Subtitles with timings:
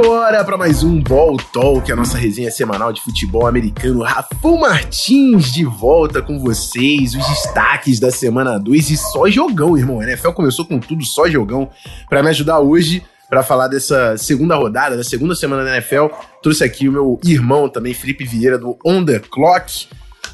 [0.00, 4.02] Simbora para mais um Ball Talk, a nossa resenha semanal de futebol americano.
[4.02, 10.00] Rafão Martins de volta com vocês, os destaques da semana 2 e só jogão, irmão.
[10.00, 11.68] A NFL começou com tudo, só jogão.
[12.08, 16.06] Para me ajudar hoje, para falar dessa segunda rodada, da segunda semana da NFL,
[16.42, 19.86] trouxe aqui o meu irmão também, Felipe Vieira, do On The Clock.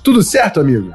[0.05, 0.95] Tudo certo, amigo?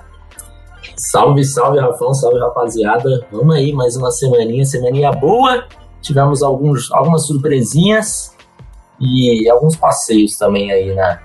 [0.95, 3.27] Salve, salve, Rafão, salve, rapaziada.
[3.33, 5.67] Vamos aí, mais uma semaninha, semaninha boa.
[6.01, 8.30] Tivemos alguns, algumas surpresinhas
[9.01, 11.19] e alguns passeios também aí na,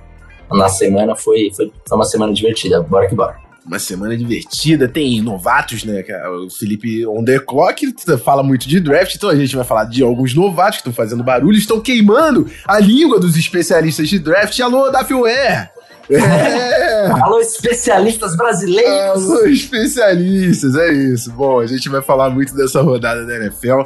[0.50, 1.14] na semana.
[1.14, 2.82] Foi, foi, foi uma semana divertida.
[2.82, 4.86] Bora que bora uma semana divertida.
[4.86, 6.04] Tem novatos, né?
[6.44, 7.94] O Felipe on the clock
[8.24, 11.24] fala muito de draft, então a gente vai falar de alguns novatos que estão fazendo
[11.24, 14.58] barulho, estão queimando a língua dos especialistas de draft.
[14.60, 15.72] Alô, Dafiué!
[16.08, 17.06] É.
[17.20, 19.28] Alô, especialistas brasileiros!
[19.28, 21.32] Alô, especialistas, é isso.
[21.32, 23.82] Bom, a gente vai falar muito dessa rodada da NFL.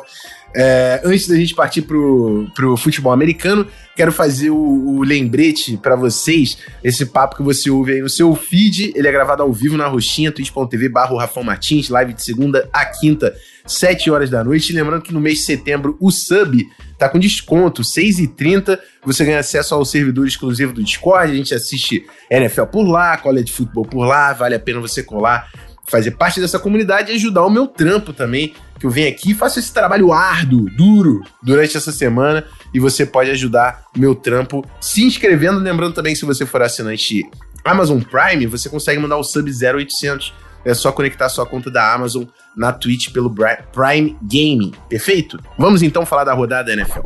[0.55, 5.95] É, antes da gente partir pro, pro futebol americano, quero fazer o, o lembrete para
[5.95, 6.59] vocês.
[6.83, 9.87] Esse papo que você ouve aí no seu feed, ele é gravado ao vivo na
[9.87, 13.35] roxinha, twitch.tv barra Rafão Martins, live de segunda a quinta,
[13.65, 14.73] 7 horas da noite.
[14.73, 16.67] lembrando que no mês de setembro o sub
[16.99, 18.79] tá com desconto, 6,30.
[19.05, 23.53] Você ganha acesso ao servidor exclusivo do Discord, a gente assiste NFL por lá, college
[23.53, 25.49] futebol por lá, vale a pena você colar
[25.91, 29.35] fazer parte dessa comunidade e ajudar o meu trampo também, que eu venho aqui e
[29.35, 34.65] faço esse trabalho árduo, duro, durante essa semana, e você pode ajudar o meu trampo
[34.81, 37.29] se inscrevendo, lembrando também se você for assinante
[37.65, 40.33] Amazon Prime, você consegue mandar o sub 0800,
[40.65, 42.25] é só conectar sua conta da Amazon
[42.57, 43.35] na Twitch pelo
[43.73, 45.39] Prime Gaming, perfeito?
[45.59, 47.01] Vamos então falar da rodada NFL.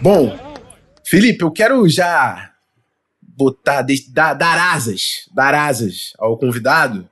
[0.00, 0.38] Bom,
[1.04, 2.47] Felipe, eu quero já
[3.38, 7.08] botar, dar, dar asas, dar asas ao convidado,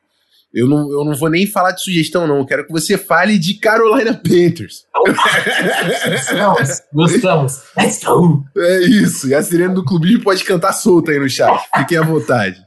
[0.53, 2.39] eu não, eu não vou nem falar de sugestão, não.
[2.39, 4.86] Eu quero que você fale de Carolina Panthers.
[4.95, 7.63] Gostamos, gostamos.
[7.77, 8.42] Let's go!
[8.57, 9.29] É isso.
[9.29, 11.63] E a sirene do clubismo pode cantar solta aí no chat.
[11.77, 12.65] Fiquem à vontade.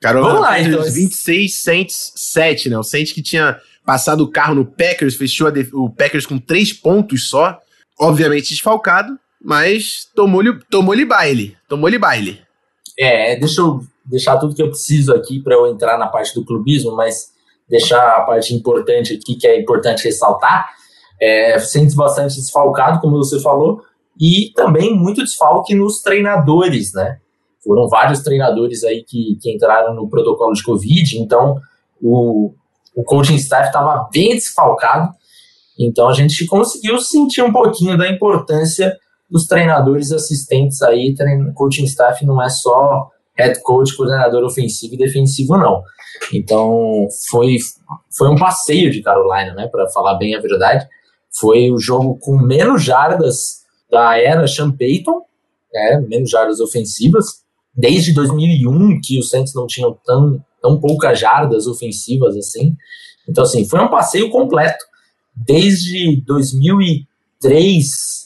[0.00, 0.92] Carolina Vamos lá, Panthers, então.
[0.92, 2.78] 26, Saints 7, né?
[2.78, 7.28] O Saints que tinha passado o carro no Packers, fechou o Packers com três pontos
[7.28, 7.60] só.
[7.98, 11.56] Obviamente desfalcado, mas tomou-lhe tomou baile.
[11.68, 12.40] Tomou-lhe baile.
[13.00, 16.44] É, deixa eu deixar tudo que eu preciso aqui para eu entrar na parte do
[16.44, 17.30] clubismo, mas
[17.66, 20.68] deixar a parte importante aqui, que é importante ressaltar.
[21.18, 23.82] É, sente bastante desfalcado, como você falou,
[24.20, 27.18] e também muito desfalque nos treinadores, né?
[27.64, 31.58] Foram vários treinadores aí que, que entraram no protocolo de Covid, então
[32.02, 32.52] o,
[32.94, 35.10] o coaching staff estava bem desfalcado,
[35.78, 38.94] então a gente conseguiu sentir um pouquinho da importância
[39.30, 41.14] dos treinadores assistentes aí,
[41.54, 45.82] coaching staff não é só head coach, coordenador ofensivo e defensivo, não.
[46.32, 47.56] Então, foi,
[48.16, 50.86] foi um passeio de Carolina, né, para falar bem a verdade.
[51.38, 53.60] Foi o jogo com menos jardas
[53.90, 55.22] da era Sean Payton,
[55.72, 57.26] né, menos jardas ofensivas,
[57.74, 62.76] desde 2001 que os Saints não tinham tão, tão poucas jardas ofensivas assim.
[63.28, 64.84] Então, assim, foi um passeio completo.
[65.34, 68.19] Desde 2003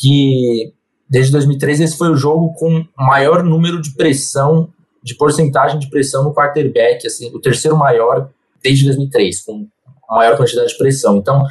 [0.00, 0.72] que
[1.08, 4.72] desde 2013 esse foi o jogo com maior número de pressão,
[5.02, 8.30] de porcentagem de pressão no quarterback, assim, o terceiro maior
[8.62, 9.66] desde 2003, com
[10.08, 11.16] maior quantidade de pressão.
[11.16, 11.44] Então,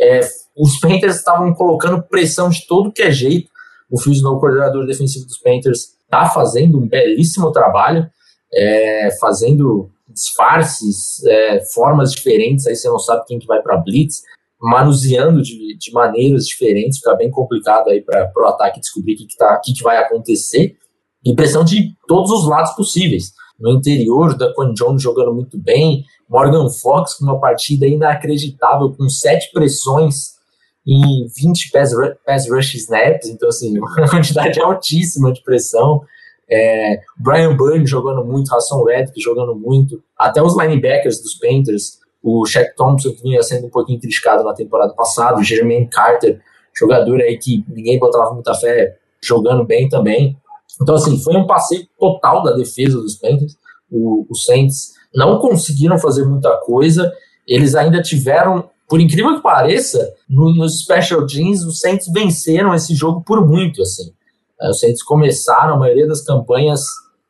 [0.00, 0.20] é,
[0.56, 3.50] os Panthers estavam colocando pressão de todo que é jeito.
[3.90, 8.08] O Phil Snow, coordenador defensivo dos Panthers, está fazendo um belíssimo trabalho,
[8.52, 14.22] é, fazendo disfarces, é, formas diferentes, aí você não sabe quem que vai para blitz,
[14.60, 19.26] manuseando de, de maneiras diferentes, fica bem complicado aí para o ataque descobrir o que,
[19.26, 20.76] que, tá, que, que vai acontecer.
[21.24, 23.32] Impressão de todos os lados possíveis.
[23.58, 29.08] No interior, da Quan Jones jogando muito bem, Morgan Fox com uma partida inacreditável, com
[29.08, 30.38] sete pressões
[30.86, 31.90] em 20 pass,
[32.24, 36.02] pass rush snaps, então assim, uma quantidade altíssima de pressão.
[36.50, 42.44] É, Brian Byrne jogando muito, Hassan Reddick jogando muito, até os linebackers dos Panthers o
[42.46, 46.40] Shaq Thompson, que vinha sendo um pouquinho criticado na temporada passada, o Jermaine Carter,
[46.74, 50.36] jogador aí que ninguém botava muita fé, jogando bem também.
[50.80, 53.56] Então, assim, foi um passeio total da defesa dos Panthers.
[53.90, 57.12] O, os Saints não conseguiram fazer muita coisa,
[57.46, 62.94] eles ainda tiveram, por incrível que pareça, no, nos Special Teams, os Saints venceram esse
[62.94, 64.12] jogo por muito, assim.
[64.60, 66.82] É, os Saints começaram a maioria das campanhas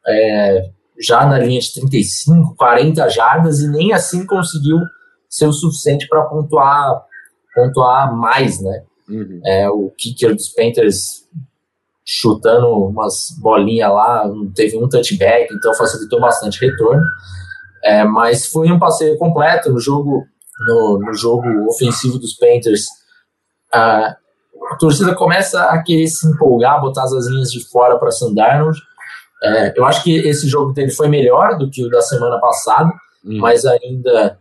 [0.06, 0.70] é,
[1.00, 4.79] já na linha de 35, 40 jardas e nem assim conseguiu
[5.29, 7.05] ser o suficiente para pontuar,
[7.55, 8.83] pontuar mais, né?
[9.09, 9.41] Uhum.
[9.45, 11.27] É, o kicker dos Panthers
[12.11, 14.25] chutando umas bolinhas lá,
[14.55, 17.05] teve um touchback, então facilitou bastante retorno.
[17.85, 19.71] É, mas foi um passeio completo.
[19.71, 20.25] No jogo,
[20.67, 22.87] no, no jogo ofensivo dos Panthers,
[23.73, 24.17] a,
[24.71, 28.79] a torcida começa a querer se empolgar, botar as asinhas de fora para Sam Darnold.
[29.43, 32.90] É, eu acho que esse jogo dele foi melhor do que o da semana passada,
[33.25, 33.38] hum.
[33.38, 34.38] mas ainda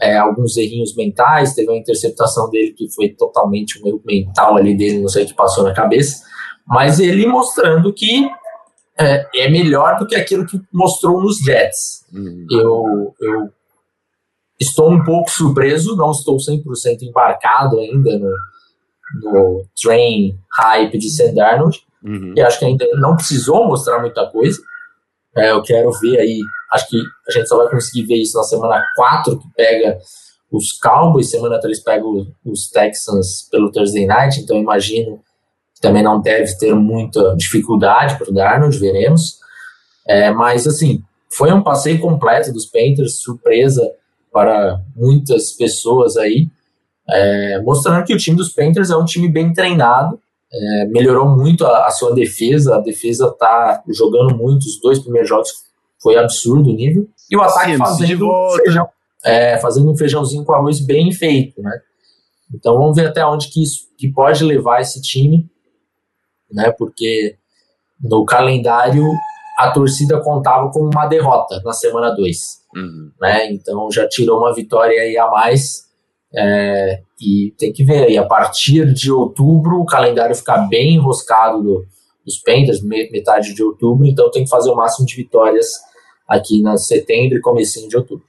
[0.00, 1.54] é, alguns errinhos mentais.
[1.54, 5.26] Teve uma interceptação dele que foi totalmente um erro mental ali dele, não sei o
[5.26, 6.24] que passou na cabeça.
[6.66, 8.28] Mas ele mostrando que
[8.98, 12.04] é, é melhor do que aquilo que mostrou nos Jets.
[12.12, 12.46] Hum.
[12.50, 13.48] Eu, eu
[14.58, 18.34] estou um pouco surpreso, não estou 100% embarcado ainda no,
[19.22, 22.34] no train hype de Sam Darnold, uhum.
[22.36, 24.60] e acho que ainda não precisou mostrar muita coisa.
[25.36, 26.40] É, eu quero ver aí,
[26.72, 29.98] acho que a gente só vai conseguir ver isso na semana 4, que pega
[30.50, 32.04] os Cowboys, semana 3 pega
[32.44, 35.18] os Texans pelo Thursday Night, então imagino
[35.74, 39.38] que também não deve ter muita dificuldade para o Darnold, veremos.
[40.06, 41.02] É, mas assim,
[41.32, 43.88] foi um passeio completo dos Panthers, surpresa
[44.32, 46.48] para muitas pessoas aí
[47.12, 50.18] é, mostrando que o time dos Panthers é um time bem treinado,
[50.52, 55.28] é, melhorou muito a, a, sua defesa, a defesa está jogando muito, os dois primeiros
[55.28, 55.50] jogos
[56.02, 58.88] foi absurdo o nível, e o ataque Sim, fazendo, feijão,
[59.24, 61.80] é, fazendo um feijãozinho com arroz bem feito, né?
[62.52, 65.48] Então vamos ver até onde que isso que pode levar esse time,
[66.50, 66.72] né?
[66.72, 67.36] Porque
[68.00, 69.04] no calendário
[69.56, 72.38] a torcida contava com uma derrota na semana 2,
[72.74, 73.12] uhum.
[73.20, 73.52] né?
[73.52, 75.89] Então já tirou uma vitória aí a mais
[76.34, 81.62] é, e tem que ver aí, a partir de outubro, o calendário ficar bem enroscado
[81.62, 81.86] do,
[82.24, 85.66] dos Panthers, metade de outubro, então tem que fazer o máximo de vitórias
[86.26, 88.24] aqui na setembro e comecinho de outubro.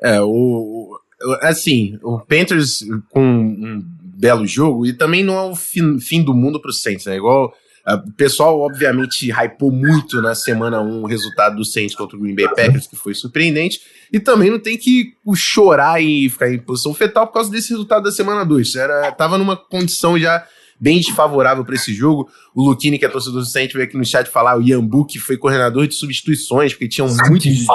[0.00, 0.98] É, o,
[1.40, 3.82] assim, o Panthers com um
[4.16, 7.16] belo jogo, e também não é o fim, fim do mundo para o Saints, né?
[7.16, 7.52] Igual
[7.86, 12.34] o pessoal, obviamente, hypou muito na semana 1 o resultado do Saints contra o Green
[12.34, 13.80] Bay Packers, que foi surpreendente.
[14.12, 18.04] E também não tem que chorar e ficar em posição fetal por causa desse resultado
[18.04, 18.76] da semana 2.
[18.76, 20.46] Era, tava numa condição já
[20.80, 22.28] bem desfavorável para esse jogo.
[22.54, 25.18] O Luquini, que é torcedor do Saints, veio aqui no chat falar, o Yambu, que
[25.18, 27.66] foi coordenador de substituições, porque tinham muitos.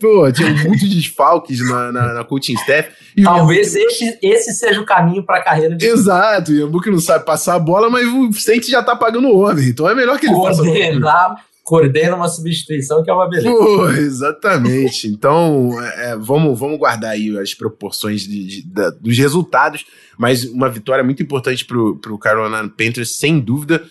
[0.00, 2.90] Pô, tinham muitos desfalques na, na, na coaching staff.
[3.16, 5.86] E Talvez esse, esse seja o caminho para a carreira de.
[5.86, 9.28] Exato, o Yambu que não sabe passar a bola, mas o Saints já tá pagando
[9.28, 13.28] o homem, então é melhor que ele Coordenar, faça coordena uma substituição que é uma
[13.28, 13.50] beleza.
[13.50, 15.08] Pô, exatamente.
[15.08, 19.84] Então, é, é, vamos, vamos guardar aí as proporções de, de, de, dos resultados,
[20.16, 23.82] mas uma vitória muito importante pro, pro Carolina Panthers, sem dúvida.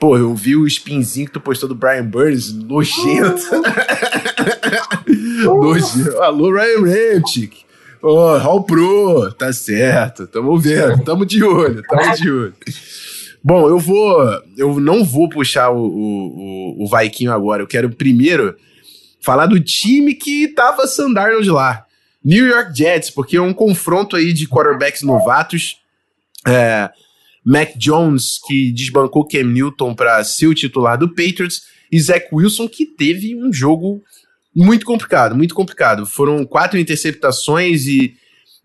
[0.00, 3.42] Pô, eu vi o spinzinho que tu postou do Brian Burns, nojento.
[5.44, 6.20] nojento.
[6.20, 7.64] Alô, Ryan Ramchick.
[8.02, 10.26] Oh, Hall Pro, tá certo.
[10.26, 12.54] Tamo vendo, tamo de olho, tamo de olho.
[13.42, 14.22] Bom, eu vou.
[14.56, 16.88] Eu não vou puxar o, o, o
[17.30, 17.62] agora.
[17.62, 18.54] Eu quero primeiro
[19.20, 20.86] falar do time que tava
[21.42, 21.84] de lá.
[22.22, 25.78] New York Jets, porque é um confronto aí de quarterbacks novatos.
[26.46, 26.90] É,
[27.44, 32.68] Mac Jones, que desbancou Cam Newton para ser o titular do Patriots, e Zach Wilson,
[32.68, 34.02] que teve um jogo
[34.54, 36.06] muito complicado, muito complicado.
[36.06, 38.14] Foram quatro interceptações e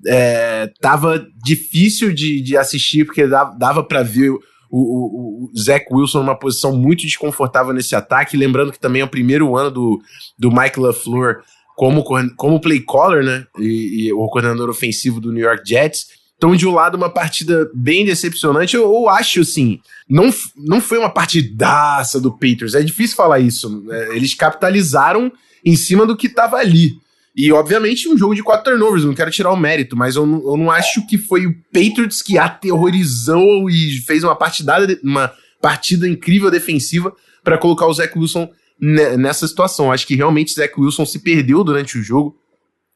[0.06, 4.31] é, tava difícil de, de assistir, porque dava, dava para ver
[4.70, 8.38] o, o, o Zach Wilson numa posição muito desconfortável nesse ataque.
[8.38, 10.02] Lembrando que também é o primeiro ano do,
[10.38, 11.42] do Mike LaFleur
[11.75, 12.04] como,
[12.36, 13.46] como play caller, né?
[13.60, 16.08] E, e, o coordenador ofensivo do New York Jets.
[16.38, 18.75] Então, de um lado, uma partida bem decepcionante.
[18.75, 22.75] Eu, eu acho, assim, não, não foi uma partidaça do Patriots.
[22.75, 23.70] É difícil falar isso.
[23.84, 24.16] Né?
[24.16, 25.32] Eles capitalizaram
[25.63, 26.98] em cima do que estava ali.
[27.36, 30.38] E, obviamente, um jogo de quatro turnovers, não quero tirar o mérito, mas eu não,
[30.51, 36.08] eu não acho que foi o Patriots que aterrorizou e fez uma, partidada, uma partida
[36.08, 37.13] incrível defensiva
[37.44, 38.50] para colocar o Zach Wilson
[38.80, 39.92] nessa situação.
[39.92, 42.38] Acho que realmente o Zach Wilson se perdeu durante o jogo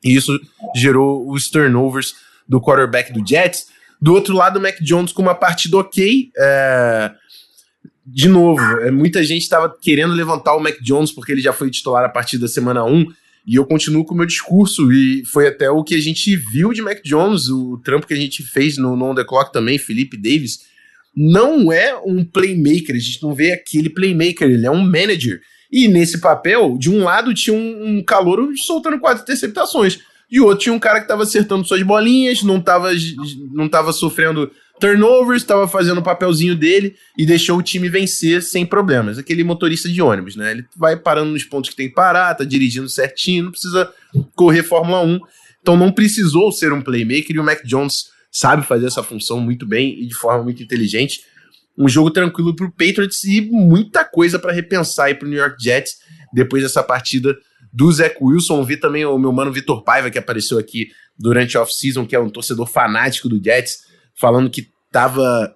[0.04, 0.40] e isso
[0.76, 2.16] gerou os turnovers
[2.48, 3.68] do quarterback do Jets.
[4.02, 6.32] Do outro lado, o Mac Jones com uma partida ok.
[6.38, 7.12] É...
[8.06, 11.70] De novo, é, muita gente estava querendo levantar o Mac Jones porque ele já foi
[11.70, 13.06] titular a partir da semana 1
[13.50, 16.72] e eu continuo com o meu discurso, e foi até o que a gente viu
[16.72, 19.80] de Mac Jones, o trampo que a gente fez no, no On The Clock também,
[19.80, 20.60] Felipe Davis,
[21.18, 25.42] não é um playmaker, a gente não vê aquele playmaker, ele é um manager.
[25.72, 30.74] E nesse papel, de um lado tinha um, um soltando quatro interceptações, de outro tinha
[30.74, 32.92] um cara que estava acertando suas bolinhas, não estava
[33.52, 38.66] não tava sofrendo turnovers, estava fazendo o papelzinho dele e deixou o time vencer sem
[38.66, 39.18] problemas.
[39.18, 40.52] Aquele motorista de ônibus, né?
[40.52, 43.92] Ele vai parando nos pontos que tem que parar, tá dirigindo certinho, não precisa
[44.36, 45.20] correr Fórmula 1.
[45.62, 49.66] Então não precisou ser um playmaker e o Mac Jones sabe fazer essa função muito
[49.66, 51.22] bem e de forma muito inteligente.
[51.78, 55.62] Um jogo tranquilo para o Patriots e muita coisa para repensar para o New York
[55.62, 55.98] Jets
[56.34, 57.38] depois dessa partida
[57.72, 58.64] do Zach Wilson.
[58.64, 62.20] Vi também o meu mano Vitor Paiva, que apareceu aqui durante a off-season, que é
[62.20, 63.89] um torcedor fanático do Jets,
[64.20, 65.56] falando que estava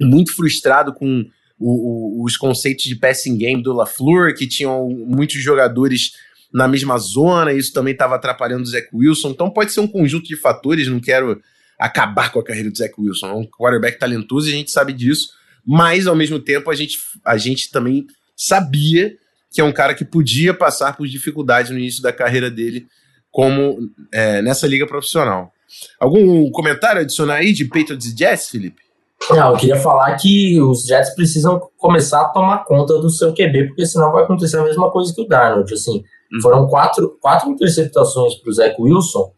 [0.00, 1.24] muito frustrado com
[1.58, 6.12] o, o, os conceitos de passing game do LaFleur, que tinham muitos jogadores
[6.52, 9.30] na mesma zona, e isso também estava atrapalhando o Zach Wilson.
[9.30, 11.40] Então pode ser um conjunto de fatores, não quero
[11.78, 13.28] acabar com a carreira do Zach Wilson.
[13.28, 15.28] É um quarterback talentoso e a gente sabe disso,
[15.64, 18.06] mas ao mesmo tempo a gente, a gente também
[18.36, 19.16] sabia
[19.50, 22.86] que é um cara que podia passar por dificuldades no início da carreira dele
[23.30, 23.78] como
[24.12, 25.52] é, nessa liga profissional.
[25.98, 28.82] Algum comentário adicionar aí de Patriots e Jets, Felipe?
[29.30, 33.68] Não, eu queria falar que os Jets precisam começar a tomar conta do seu QB,
[33.68, 35.72] porque senão vai acontecer a mesma coisa que o Darnold.
[35.72, 36.02] Assim,
[36.32, 36.40] uhum.
[36.42, 39.32] Foram quatro, quatro interceptações para o Zach Wilson,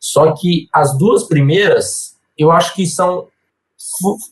[0.00, 3.28] só que as duas primeiras eu acho que são.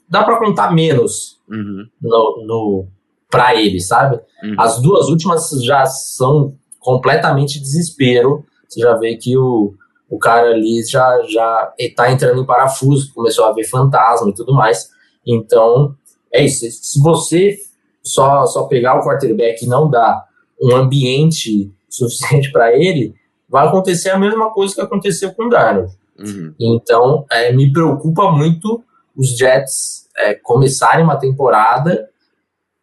[0.09, 1.87] dá para contar menos uhum.
[2.01, 2.89] no, no
[3.31, 4.19] para ele, sabe?
[4.43, 4.55] Uhum.
[4.59, 8.45] As duas últimas já são completamente desespero.
[8.67, 9.75] Você já vê que o,
[10.09, 14.55] o cara ali já já está entrando em parafuso, começou a ver fantasma e tudo
[14.55, 14.89] mais.
[15.27, 15.95] Então,
[16.33, 16.67] é isso.
[16.71, 17.59] Se você
[18.03, 20.25] só, só pegar o quarterback e não dar
[20.61, 23.15] um ambiente suficiente para ele,
[23.49, 25.93] vai acontecer a mesma coisa que aconteceu com o Darnold.
[26.19, 26.55] Uhum.
[26.59, 28.83] Então, é, me preocupa muito
[29.17, 32.09] os Jets é, começarem uma temporada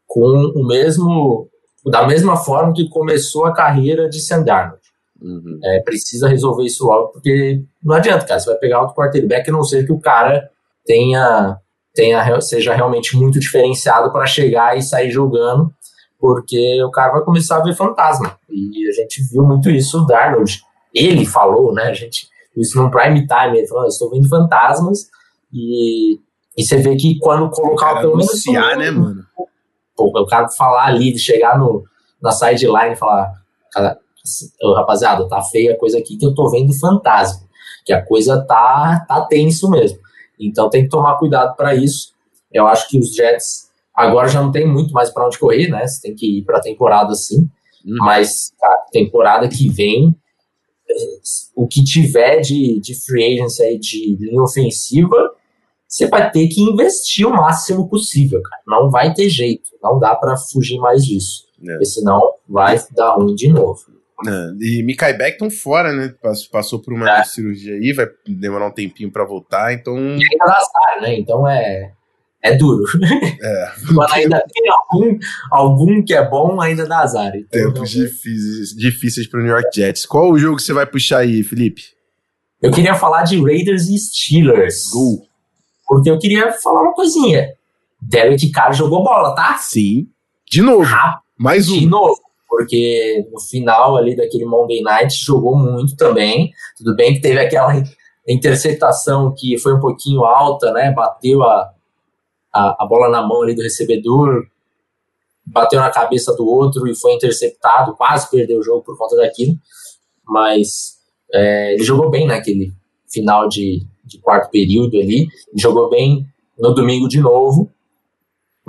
[0.08, 1.50] com o mesmo
[1.86, 4.82] da mesma forma que começou a carreira de Sam Darnold.
[5.22, 5.60] Uhum.
[5.63, 8.39] É, precisa resolver isso logo, porque não adianta, cara.
[8.39, 10.50] Você vai pegar outro quarterback, a não ser que o cara
[10.86, 11.57] tenha,
[11.93, 15.74] tenha seja realmente muito diferenciado para chegar e sair jogando,
[16.19, 18.38] porque o cara vai começar a ver fantasma.
[18.50, 20.62] E a gente viu muito isso, o Darnold.
[20.93, 21.84] Ele falou, né?
[21.84, 25.10] A gente isso no prime time, ele falou: estou vendo fantasmas.
[25.53, 26.19] E,
[26.57, 28.29] e você vê que quando colocar pelo menos.
[28.29, 29.25] Anunciar, né, mano?
[29.95, 31.84] Pô, o cara falar ali, de chegar no,
[32.22, 33.34] na sideline e falar:
[34.75, 37.48] rapaziada, tá feia a coisa aqui que eu tô vendo fantasma,
[37.86, 40.00] que a coisa tá, tá tenso mesmo.
[40.39, 42.13] Então tem que tomar cuidado para isso.
[42.51, 45.88] Eu acho que os Jets agora já não tem muito mais para onde correr, né?
[45.88, 47.50] Você tem que ir para temporada sim,
[47.86, 47.96] hum.
[48.00, 50.15] mas a temporada que vem,
[51.55, 55.32] o que tiver de, de free agency aí, de linha ofensiva,
[55.88, 58.62] você vai ter que investir o máximo possível, cara.
[58.67, 61.72] Não vai ter jeito, não dá para fugir mais disso, é.
[61.72, 63.82] porque senão vai dar ruim de novo.
[64.27, 66.13] É, e Mikai Beckton fora, né?
[66.51, 67.24] Passou por uma é.
[67.24, 69.98] cirurgia aí, vai demorar um tempinho para voltar, então.
[69.98, 71.19] E ainda dá azar, né?
[71.19, 71.91] Então é,
[72.41, 72.84] é duro.
[73.41, 73.72] É.
[73.93, 75.19] Quando ainda tem algum,
[75.51, 77.36] algum que é bom, ainda dá azar.
[77.36, 80.05] Então, Tempos difíceis, difíceis para o New York Jets.
[80.05, 81.84] Qual o jogo que você vai puxar aí, Felipe?
[82.62, 84.89] Eu queria falar de Raiders e Steelers.
[84.91, 85.27] Gol.
[85.86, 87.50] Porque eu queria falar uma coisinha.
[88.01, 89.57] Derek Carr jogou bola, tá?
[89.57, 90.07] Sim.
[90.50, 90.84] De novo.
[90.84, 91.22] Rápido.
[91.38, 91.77] Mais um.
[91.77, 92.25] De novo
[92.55, 96.53] porque no final ali daquele Monday Night jogou muito também.
[96.77, 97.74] Tudo bem que teve aquela
[98.25, 100.89] interceptação que foi um pouquinho alta, né?
[100.93, 101.74] Bateu a,
[102.53, 104.47] a, a bola na mão ali do recebedor,
[105.45, 109.57] bateu na cabeça do outro e foi interceptado, quase perdeu o jogo por conta daquilo.
[110.25, 110.95] Mas
[111.33, 112.71] é, ele jogou bem naquele
[113.12, 116.25] final de, de quarto período ali, jogou bem
[116.57, 117.69] no domingo de novo.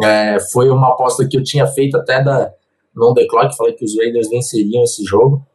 [0.02, 2.52] É, foi uma aposta que eu tinha feito até da,
[2.97, 5.47] no The Clock, falei que os Raiders venceriam esse jogo,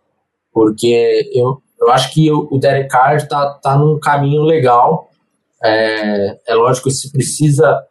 [0.53, 5.10] porque eu, eu acho que o, Derek Carr está tá num caminho legal.
[5.63, 7.83] É, é lógico que se precisa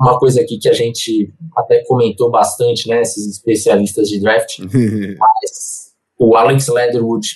[0.00, 4.58] uma coisa aqui que a gente até comentou bastante, né, esses especialistas de draft,
[5.18, 7.26] mas o Alex Leatherwood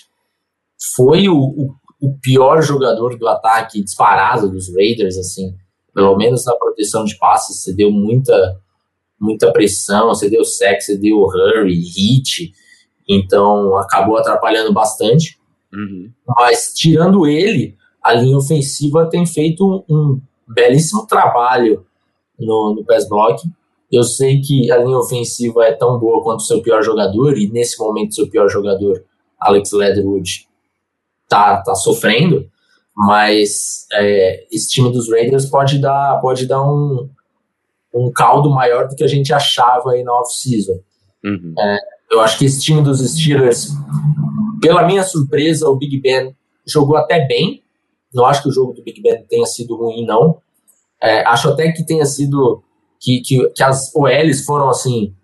[0.96, 5.54] foi o, o, o, pior jogador do ataque disparado dos Raiders, assim,
[5.94, 8.60] pelo menos na proteção de passes, você deu muita
[9.20, 12.52] muita pressão, você deu sec, você deu hurry, hit,
[13.08, 15.38] então acabou atrapalhando bastante.
[15.72, 16.10] Uhum.
[16.26, 21.84] Mas tirando ele, a linha ofensiva tem feito um, belíssimo trabalho
[22.38, 23.42] no, no pass block.
[23.90, 27.50] Eu sei que a linha ofensiva é tão boa quanto o seu pior jogador, e
[27.50, 29.02] nesse momento seu pior jogador,
[29.40, 30.46] Alex Leatherwood,
[31.28, 32.48] tá, tá sofrendo,
[32.94, 37.08] mas é, esse time dos Raiders pode dar, pode dar um,
[37.94, 40.78] um caldo maior do que a gente achava aí na off-season.
[41.24, 41.54] Uhum.
[41.58, 41.78] É,
[42.10, 43.68] eu acho que esse time dos Steelers,
[44.60, 46.34] pela minha surpresa, o Big Ben
[46.66, 47.62] jogou até bem.
[48.12, 50.40] Não acho que o jogo do Big Ben tenha sido ruim, não.
[51.02, 52.62] É, acho até que tenha sido
[53.00, 55.14] que, que, que as OLs foram assim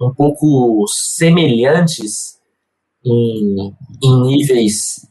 [0.00, 2.38] um pouco semelhantes
[3.04, 5.06] em, em níveis,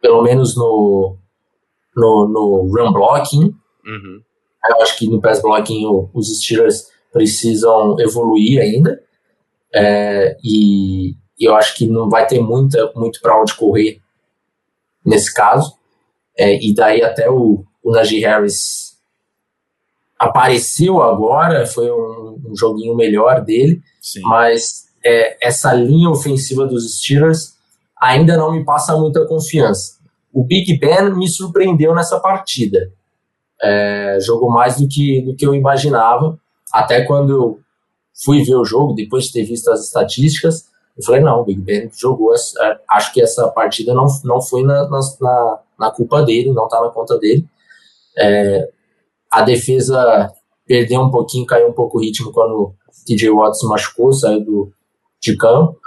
[0.00, 1.16] pelo menos no,
[1.94, 3.54] no, no run blocking.
[3.84, 4.22] Uhum.
[4.70, 9.00] Eu acho que no pass blocking os Steelers precisam evoluir ainda.
[9.74, 14.00] É, e, e eu acho que não vai ter muita, muito para onde correr
[15.04, 15.76] nesse caso.
[16.36, 18.96] É, e daí até o, o Najee Harris
[20.18, 24.20] apareceu agora, foi um, um joguinho melhor dele, Sim.
[24.22, 27.54] mas é, essa linha ofensiva dos Steelers
[28.00, 29.96] ainda não me passa muita confiança.
[30.32, 32.92] O Big Ben me surpreendeu nessa partida.
[33.62, 36.38] É, jogou mais do que, do que eu imaginava.
[36.72, 37.60] Até quando eu
[38.24, 41.60] fui ver o jogo, depois de ter visto as estatísticas, eu falei, não, o Big
[41.60, 46.52] Ben jogou, essa, acho que essa partida não, não foi na, na, na culpa dele,
[46.52, 47.46] não está na conta dele.
[48.18, 48.70] É,
[49.30, 50.32] a defesa
[50.66, 52.74] perdeu um pouquinho, caiu um pouco o ritmo quando o
[53.06, 54.72] TJ Watt se machucou, saiu do,
[55.20, 55.78] de campo.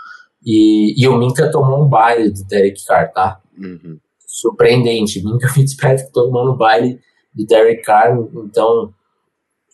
[0.45, 3.41] E, e o Minka tomou um baile do Derek Carr, tá?
[3.57, 3.99] Uhum.
[4.25, 5.23] Surpreendente.
[5.23, 6.99] Minka Fitzpatrick tomando baile
[7.33, 8.17] de Derek Carr.
[8.35, 8.93] Então,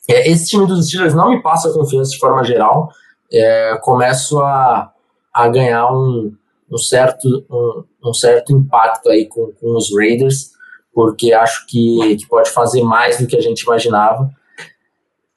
[0.09, 2.89] é, esse time dos Steelers não me passa confiança de forma geral.
[3.31, 4.91] É, começo a,
[5.33, 6.33] a ganhar um,
[6.71, 10.51] um certo, um, um, certo impacto aí com, com os Raiders,
[10.93, 14.29] porque acho que, que pode fazer mais do que a gente imaginava.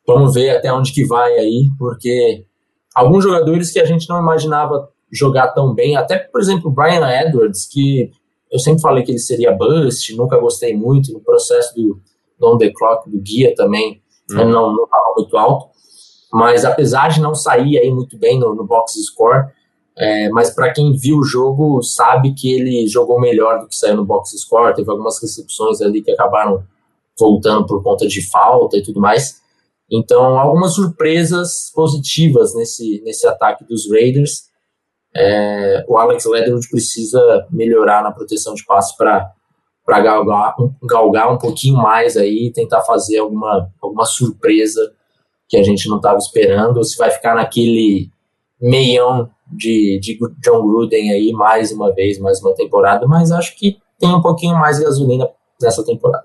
[0.07, 2.45] Vamos ver até onde que vai aí, porque
[2.95, 7.07] alguns jogadores que a gente não imaginava jogar tão bem, até por exemplo o Brian
[7.09, 8.11] Edwards, que
[8.51, 12.01] eu sempre falei que ele seria bust, nunca gostei muito no processo do,
[12.41, 14.41] on the clock do guia também, hum.
[14.41, 15.69] ele não estava muito alto,
[16.33, 19.49] mas apesar de não sair aí muito bem no, no box score,
[19.97, 23.97] é, mas para quem viu o jogo sabe que ele jogou melhor do que saiu
[23.97, 26.63] no box score, teve algumas recepções ali que acabaram
[27.19, 29.41] voltando por conta de falta e tudo mais.
[29.91, 34.48] Então, algumas surpresas positivas nesse, nesse ataque dos Raiders.
[35.15, 39.33] É, o Alex Leatherwood precisa melhorar na proteção de passe para
[39.87, 44.93] galgar, galgar um pouquinho mais aí, tentar fazer alguma, alguma surpresa
[45.49, 48.11] que a gente não estava esperando, ou se vai ficar naquele
[48.61, 53.79] meião de, de John Gruden aí mais uma vez, mais uma temporada, mas acho que
[53.99, 55.29] tem um pouquinho mais de gasolina
[55.61, 56.25] nessa temporada.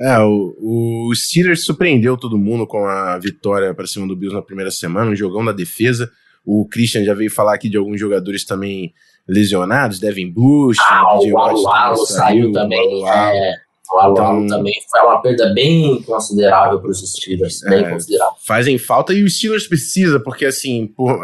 [0.00, 4.42] É, o, o Steelers surpreendeu todo mundo com a vitória para cima do Bills na
[4.42, 6.10] primeira semana, um jogão da defesa.
[6.44, 8.92] O Christian já veio falar aqui de alguns jogadores também
[9.28, 13.08] lesionados, Devin Bush, ah, o Alualo saiu, saiu também.
[13.08, 13.54] É,
[13.92, 18.34] o Alualo então, também foi uma perda bem considerável para os Steelers, bem é, considerável.
[18.44, 21.16] Fazem falta e o Steelers precisa, porque assim, por,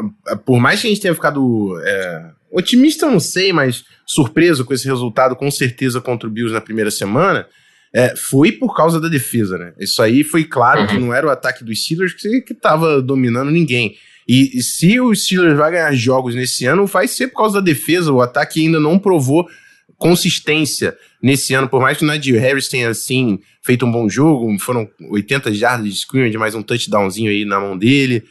[0.45, 4.73] por mais que a gente tenha ficado é, otimista, eu não sei, mas surpreso com
[4.73, 7.47] esse resultado, com certeza contra o Bills na primeira semana,
[7.95, 9.73] é, foi por causa da defesa, né?
[9.79, 10.87] Isso aí foi claro uhum.
[10.87, 13.95] que não era o ataque dos Steelers que, que tava dominando ninguém.
[14.29, 17.65] E, e, se o Steelers vai ganhar jogos nesse ano, vai ser por causa da
[17.65, 18.13] defesa.
[18.13, 19.49] O ataque ainda não provou
[19.97, 24.57] consistência nesse ano, por mais que o Nadir Harris tenha, assim, feito um bom jogo,
[24.61, 28.23] foram 80 jardas de scrimmage, mais um touchdownzinho aí na mão dele,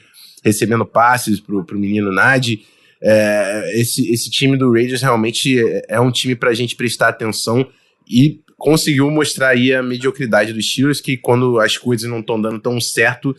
[0.44, 2.66] recebendo passes pro, pro menino Nadi.
[3.02, 7.68] É, esse, esse time do Raiders realmente é, é um time pra gente prestar atenção
[8.10, 12.60] e conseguiu mostrar aí a mediocridade dos Steelers, que quando as coisas não estão dando
[12.60, 13.36] tão certo,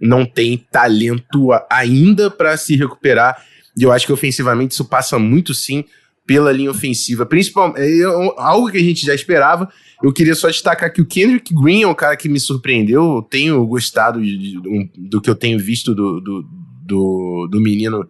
[0.00, 3.44] não tem talento ainda para se recuperar.
[3.76, 5.84] E eu acho que ofensivamente isso passa muito sim
[6.26, 9.68] pela linha ofensiva, principalmente é, algo que a gente já esperava.
[10.02, 13.16] Eu queria só destacar que o Kendrick Green é um cara que me surpreendeu.
[13.16, 16.48] Eu tenho gostado de, de, do que eu tenho visto do, do,
[16.86, 18.08] do, do menino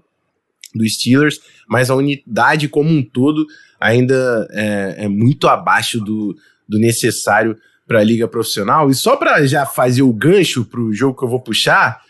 [0.74, 3.46] dos Steelers, mas a unidade como um todo
[3.80, 6.36] ainda é, é muito abaixo do,
[6.68, 7.56] do necessário
[7.90, 8.88] para a liga profissional.
[8.88, 12.00] E só para já fazer o gancho para o jogo que eu vou puxar,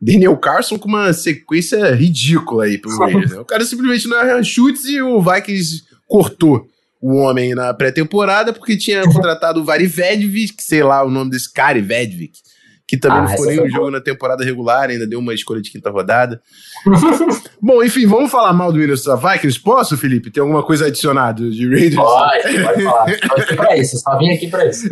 [0.00, 3.32] Daniel Carson com uma sequência ridícula aí pro Raiders.
[3.32, 3.38] Né?
[3.40, 6.66] O cara simplesmente não erra chutes e o Vikings cortou
[7.02, 11.52] o homem na pré-temporada porque tinha contratado o Vari Vedvik, sei lá o nome desse
[11.52, 12.38] cara, Vedvik,
[12.86, 15.60] que também ah, não foi nem um jogo na temporada regular, ainda deu uma escolha
[15.60, 16.40] de quinta rodada.
[17.60, 19.58] Bom, enfim, vamos falar mal do Minnesota Vikings?
[19.58, 20.30] Posso, Felipe?
[20.30, 21.96] Tem alguma coisa adicionada de Raiders?
[21.96, 23.10] Pode, pode falar.
[23.10, 24.86] Aqui pra isso, só vim aqui pra isso.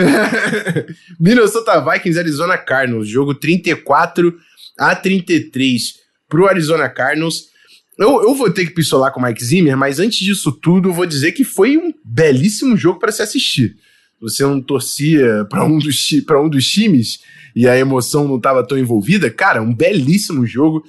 [1.21, 4.35] Minnesota Vikings, Arizona Cardinals, jogo 34
[4.77, 5.95] a 33
[6.29, 7.55] pro Arizona Cardinals.
[7.97, 10.93] Eu, eu vou ter que pistolar com o Mike Zimmer, mas antes disso tudo, eu
[10.93, 13.77] vou dizer que foi um belíssimo jogo para se assistir.
[14.21, 17.21] Você não torcia para um, dos, um dos times
[17.55, 20.85] e a emoção não estava tão envolvida, cara, um belíssimo jogo.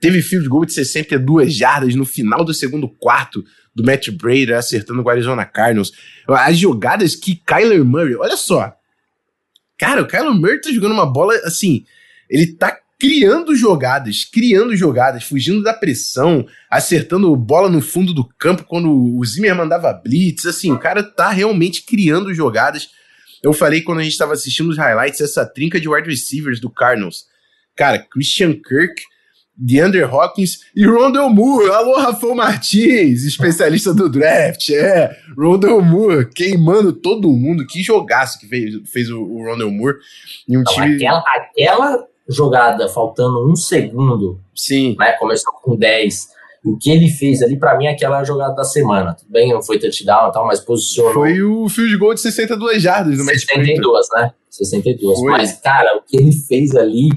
[0.00, 5.02] Teve field goal de 62 jardas no final do segundo quarto do Matt Brady acertando
[5.02, 5.92] o Arizona Cardinals.
[6.28, 8.72] As jogadas que Kyler Murray, olha só.
[9.78, 11.84] Cara, o Kyler Murray tá jogando uma bola assim,
[12.28, 18.64] ele tá criando jogadas, criando jogadas, fugindo da pressão, acertando bola no fundo do campo
[18.64, 22.90] quando o Zimmer mandava blitz, assim, o cara tá realmente criando jogadas.
[23.42, 26.70] Eu falei quando a gente estava assistindo os highlights, essa trinca de wide receivers do
[26.70, 27.26] Cardinals.
[27.76, 29.02] Cara, Christian Kirk,
[29.56, 31.70] DeAndre Hopkins e Rondell Moore.
[31.70, 34.70] Alô, Rafael Martins, especialista do draft.
[34.70, 37.66] É, Rondell Moore queimando todo mundo.
[37.66, 39.98] Que jogaço que fez, fez o, o Rondell Moore.
[40.48, 40.96] E um time...
[40.96, 44.96] aquela, aquela jogada faltando um segundo, Sim.
[44.98, 48.64] Né, começou com 10 o que ele fez ali, para mim, é aquela jogada da
[48.64, 49.14] semana.
[49.14, 51.12] Tudo bem, não foi touchdown e tal, mas posicionou.
[51.12, 54.32] Foi o field goal de 62 jardas no 62, né?
[54.50, 55.18] 62.
[55.18, 55.30] Foi.
[55.30, 57.10] Mas, cara, o que ele fez ali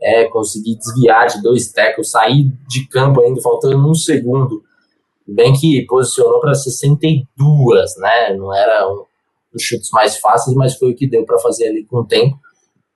[0.00, 4.62] é conseguir desviar de dois tackles, sair de campo ainda, faltando um segundo.
[5.26, 8.34] Bem que posicionou para 62, né?
[8.34, 9.04] Não era um
[9.52, 12.38] dos chutes mais fáceis, mas foi o que deu para fazer ali com o tempo.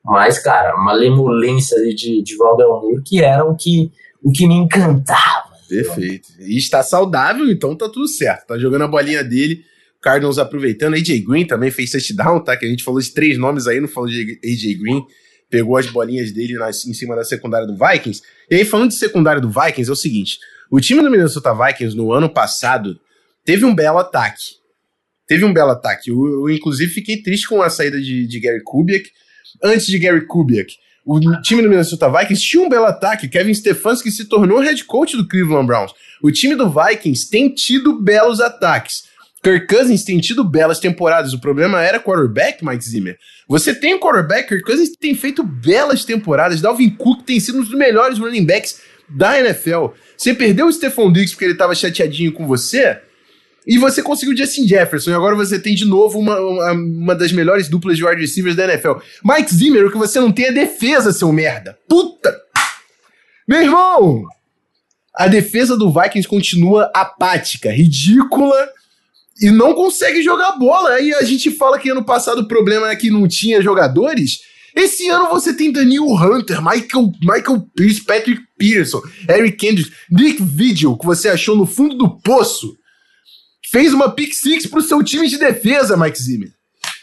[0.04, 3.90] Mas, cara, uma lemolência ali de, de Valdel Moore que era o que,
[4.22, 6.28] o que me encantava Perfeito.
[6.40, 8.48] E está saudável, então tá tudo certo.
[8.48, 9.64] Tá jogando a bolinha dele.
[10.00, 10.94] Cardinals aproveitando.
[10.94, 12.56] AJ Green também fez touchdown, tá?
[12.56, 15.04] Que a gente falou de três nomes aí, não falou de AJ Green.
[15.48, 18.22] Pegou as bolinhas dele na, em cima da secundária do Vikings.
[18.50, 20.38] E aí, falando de secundária do Vikings, é o seguinte:
[20.70, 22.98] o time do Minnesota Vikings no ano passado
[23.44, 24.60] teve um belo ataque.
[25.26, 26.10] Teve um belo ataque.
[26.10, 29.08] Eu, eu inclusive, fiquei triste com a saída de, de Gary Kubiak.
[29.62, 33.28] Antes de Gary Kubiak, o time do Minnesota Vikings tinha um belo ataque.
[33.28, 35.92] Kevin Stefanski se tornou head coach do Cleveland Browns.
[36.22, 39.08] O time do Vikings tem tido belos ataques.
[39.42, 41.32] Kirk Cousins tem tido belas temporadas.
[41.32, 43.18] O problema era quarterback, Mike Zimmer.
[43.48, 46.60] Você tem um quarterback, Kirk Cousins tem feito belas temporadas.
[46.60, 49.88] Dalvin Cook tem sido um dos melhores running backs da NFL.
[50.16, 53.00] Você perdeu o Stephon Diggs porque ele estava chateadinho com você?
[53.66, 57.30] E você conseguiu Justin Jefferson, e agora você tem de novo uma, uma, uma, das
[57.30, 58.92] melhores duplas de wide receivers da NFL.
[59.22, 61.78] Mike Zimmer, o que você não tem é defesa, seu merda.
[61.88, 62.34] Puta!
[63.46, 64.24] Meu irmão!
[65.14, 68.68] A defesa do Vikings continua apática, ridícula
[69.40, 70.90] e não consegue jogar bola.
[70.90, 74.40] Aí a gente fala que ano passado o problema é que não tinha jogadores.
[74.74, 80.96] Esse ano você tem Daniel Hunter, Michael, Michael Pierce, Patrick Peterson, Eric Kendricks, Nick Vigil,
[80.96, 82.79] que você achou no fundo do poço
[83.70, 86.50] fez uma pick six pro seu time de defesa, Mike Zimmer.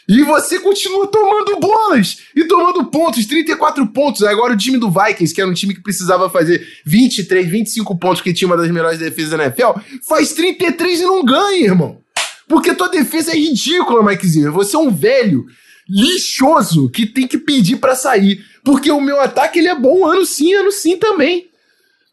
[0.08, 4.22] E você continua tomando bolas e tomando pontos, 34 pontos.
[4.22, 8.22] Agora o time do Vikings, que era um time que precisava fazer 23, 25 pontos,
[8.22, 12.00] que tinha uma das melhores defesas da NFL, faz 33 e não ganha, irmão.
[12.48, 14.52] Porque tua defesa é ridícula, Mike Zimmer.
[14.52, 15.44] Você é um velho
[15.86, 18.42] lixoso que tem que pedir para sair.
[18.64, 21.48] Porque o meu ataque ele é bom ano sim, ano sim também.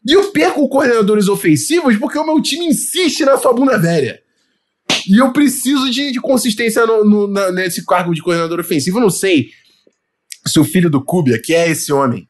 [0.06, 4.20] E eu perco coordenadores ofensivos porque o meu time insiste na sua bunda velha.
[5.08, 8.98] E eu preciso de, de consistência no, no, na, nesse cargo de coordenador ofensivo.
[8.98, 9.50] Eu não sei
[10.46, 12.28] se o filho do Kubia, que é esse homem,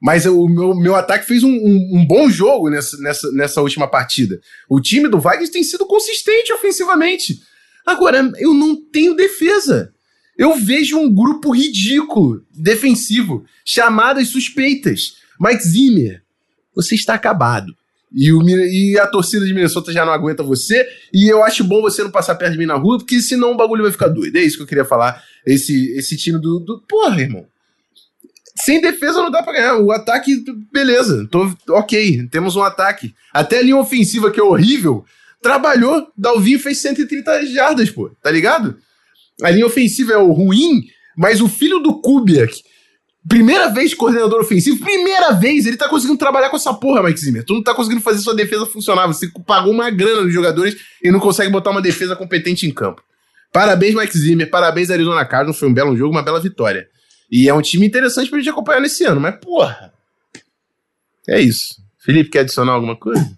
[0.00, 3.88] mas o meu, meu ataque fez um, um, um, bom jogo nessa, nessa, nessa última
[3.88, 4.40] partida.
[4.68, 7.40] O time do Vikings tem sido consistente ofensivamente.
[7.84, 9.92] Agora, eu não tenho defesa.
[10.36, 15.14] Eu vejo um grupo ridículo, defensivo, chamadas suspeitas.
[15.40, 16.22] Mike Zimmer,
[16.74, 17.74] você está acabado.
[18.12, 20.86] E, o, e a torcida de Minnesota já não aguenta você.
[21.12, 23.56] E eu acho bom você não passar perto de mim na rua, porque senão o
[23.56, 24.36] bagulho vai ficar doido.
[24.36, 25.22] É isso que eu queria falar.
[25.46, 26.80] Esse, esse time do, do.
[26.88, 27.46] Porra, irmão.
[28.62, 29.76] Sem defesa não dá pra ganhar.
[29.76, 30.42] O ataque,
[30.72, 31.28] beleza.
[31.30, 33.14] Tô, ok, temos um ataque.
[33.32, 35.04] Até a linha ofensiva, que é horrível,
[35.42, 36.08] trabalhou.
[36.16, 38.10] Dalvin fez 130 jardas, pô.
[38.22, 38.78] Tá ligado?
[39.42, 42.62] A linha ofensiva é o ruim, mas o filho do Kubiak
[43.28, 47.44] Primeira vez coordenador ofensivo, primeira vez, ele tá conseguindo trabalhar com essa porra, Mike Zimmer.
[47.44, 49.06] Tu não tá conseguindo fazer sua defesa funcionar.
[49.08, 53.02] Você pagou uma grana nos jogadores e não consegue botar uma defesa competente em campo.
[53.52, 54.48] Parabéns, Mike Zimmer.
[54.48, 55.58] Parabéns, Arizona Cardinals.
[55.58, 56.88] Foi um belo jogo, uma bela vitória.
[57.30, 59.92] E é um time interessante pra gente acompanhar nesse ano, mas porra.
[61.28, 61.82] É isso.
[61.98, 63.36] Felipe, quer adicionar alguma coisa?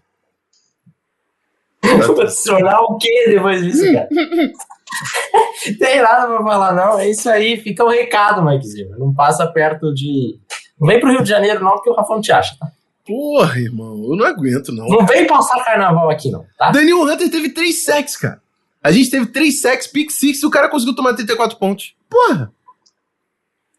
[2.22, 4.08] adicionar o quê depois disso, cara?
[5.78, 6.98] Tem nada pra falar, não.
[6.98, 7.56] É isso aí.
[7.60, 8.98] Fica o um recado, Mikezinho.
[8.98, 10.38] Não passa perto de.
[10.80, 12.70] Não vem pro Rio de Janeiro, não, porque o Rafão te acha, tá?
[13.04, 14.86] Porra, irmão, eu não aguento, não.
[14.86, 16.70] Não vem passar carnaval aqui, não, tá?
[16.70, 18.40] Daniel Hunter teve três sacks, cara.
[18.82, 21.94] A gente teve três sacks, pick six, e o cara conseguiu tomar 34 pontos.
[22.08, 22.52] Porra!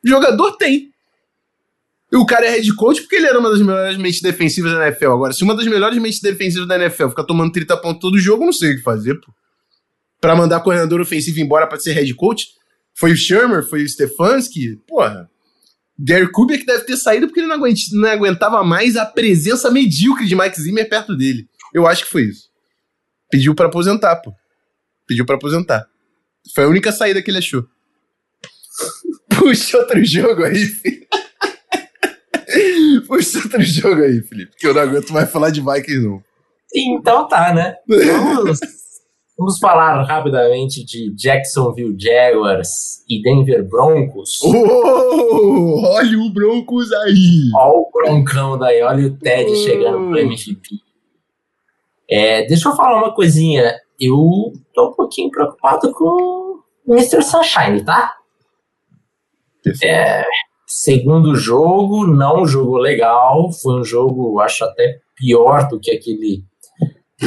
[0.04, 0.90] Jogador tem.
[2.12, 4.88] E o cara é head coach porque ele era uma das melhores mentes defensivas da
[4.88, 5.12] NFL.
[5.12, 8.44] Agora, se uma das melhores mentes defensivas da NFL ficar tomando 30 pontos todo jogo,
[8.44, 9.32] eu não sei o que fazer, pô
[10.20, 12.48] para mandar coordenador ofensivo embora para ser head coach.
[12.94, 14.76] Foi o Shermer, foi o Stefanski.
[14.88, 15.30] Porra.
[15.98, 20.36] Gary Kubiak deve ter saído porque ele não, não aguentava mais a presença medíocre de
[20.36, 21.48] Mike Zimmer perto dele.
[21.74, 22.50] Eu acho que foi isso.
[23.30, 24.34] Pediu para aposentar, pô.
[25.08, 25.86] Pediu para aposentar.
[26.56, 27.66] Foi a única saída que ele achou.
[29.30, 31.08] Puxa outro jogo aí, filho.
[33.08, 34.56] Puxa outro jogo aí, Felipe.
[34.58, 36.24] Que eu não aguento mais falar de Vikings, não.
[36.74, 37.76] Então tá, né?
[37.88, 38.60] Vamos
[39.40, 44.38] Vamos falar rapidamente de Jacksonville Jaguars e Denver Broncos.
[44.44, 47.50] Oh, olha o Broncos aí!
[47.56, 49.56] Olha o Broncão daí, olha o Ted oh.
[49.56, 50.82] chegando pro MVP.
[52.10, 53.80] É, deixa eu falar uma coisinha.
[53.98, 57.22] Eu tô um pouquinho preocupado com o Mr.
[57.22, 58.18] Sunshine, tá?
[59.82, 60.26] É,
[60.68, 63.54] segundo jogo, não um jogo legal.
[63.54, 66.44] Foi um jogo, acho até pior do que aquele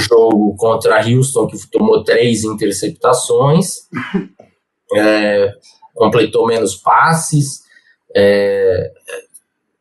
[0.00, 3.88] jogo contra Houston, que tomou três interceptações,
[4.96, 5.52] é,
[5.94, 7.62] completou menos passes,
[8.14, 8.92] é,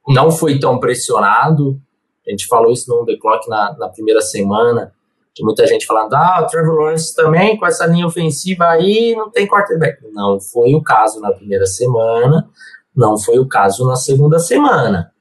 [0.08, 1.80] não foi tão pressionado.
[2.28, 4.94] A gente falou isso no The Clock na, na primeira semana,
[5.34, 9.30] de muita gente falando, ah, o Trevor Lawrence também, com essa linha ofensiva aí, não
[9.30, 9.98] tem quarterback.
[10.12, 12.50] Não foi o caso na primeira semana,
[12.96, 15.12] não foi o caso na segunda semana.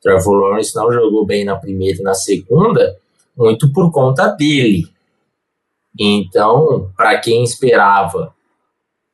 [0.00, 2.96] Trevor Lawrence não jogou bem na primeira e na segunda,
[3.36, 4.84] muito por conta dele.
[5.98, 8.34] Então, para quem esperava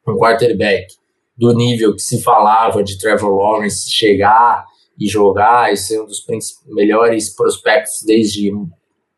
[0.06, 0.94] um quarterback
[1.36, 4.64] do nível que se falava de Trevor Lawrence chegar
[4.98, 6.24] e jogar e ser um dos
[6.66, 8.52] melhores prospectos desde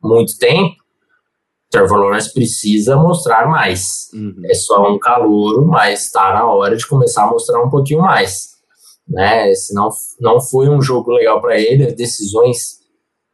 [0.03, 0.77] muito tempo,
[1.71, 4.11] Trevor Lawrence precisa mostrar mais.
[4.13, 4.43] Uhum.
[4.45, 8.51] É só um calouro, mas está na hora de começar a mostrar um pouquinho mais.
[9.09, 9.55] Né?
[9.55, 9.89] Senão
[10.21, 12.81] não foi um jogo legal para ele, decisões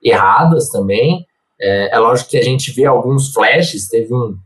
[0.03, 1.27] erradas também.
[1.61, 4.37] É, é, lógico que a gente vê alguns flashes, teve um,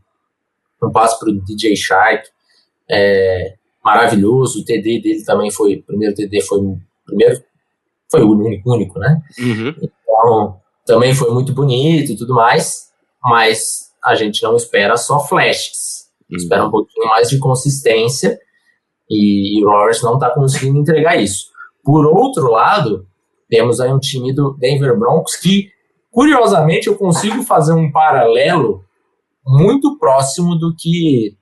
[0.83, 2.29] um passo para o DJ Shark
[2.89, 6.59] é, maravilhoso, o TD dele também foi, o primeiro TD foi
[7.05, 7.43] primeiro,
[8.09, 9.21] foi o único, único né?
[9.39, 9.75] Uhum.
[9.81, 12.91] Então, também foi muito bonito e tudo mais,
[13.23, 16.37] mas a gente não espera só flashes, uhum.
[16.37, 18.39] espera um pouquinho mais de consistência
[19.09, 21.51] e, e o Lawrence não está conseguindo entregar isso.
[21.83, 23.07] Por outro lado,
[23.49, 25.71] temos aí um time do Denver Broncos que
[26.11, 28.83] Curiosamente, eu consigo fazer um paralelo
[29.45, 31.35] muito próximo do que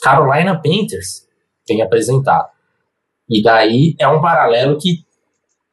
[0.00, 1.26] Carolina Panthers
[1.66, 2.48] tem apresentado.
[3.28, 5.04] E daí é um paralelo que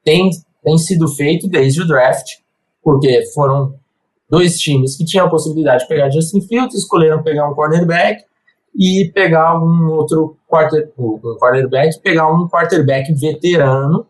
[0.03, 0.29] tem,
[0.63, 2.39] tem sido feito desde o draft,
[2.81, 3.75] porque foram
[4.29, 8.23] dois times que tinham a possibilidade de pegar Justin Fields, escolheram pegar um cornerback
[8.75, 14.07] e pegar um outro quarter, um quarterback, pegar um quarterback veterano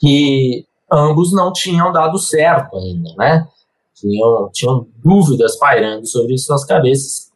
[0.00, 3.48] que ambos não tinham dado certo ainda, né?
[3.94, 7.30] Tinham, tinham dúvidas pairando sobre suas cabeças.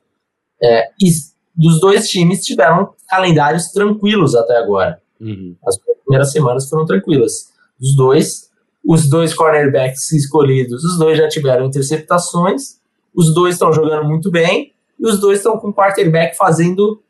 [0.63, 1.11] É, e
[1.55, 5.01] dos dois times tiveram calendários tranquilos até agora.
[5.21, 5.57] Uhum.
[5.67, 7.53] As primeiras semanas foram tranquilas.
[7.81, 8.51] Os dois,
[8.87, 12.81] os dois cornerbacks escolhidos, os dois já tiveram interceptações,
[13.15, 17.03] os dois estão jogando muito bem, e os dois estão com o quarterback fazendo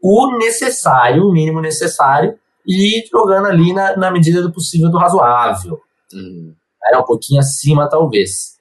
[0.00, 5.80] o necessário, o mínimo necessário, e jogando ali na, na medida do possível do razoável.
[6.12, 6.54] Hum.
[6.92, 8.58] É um pouquinho acima, talvez.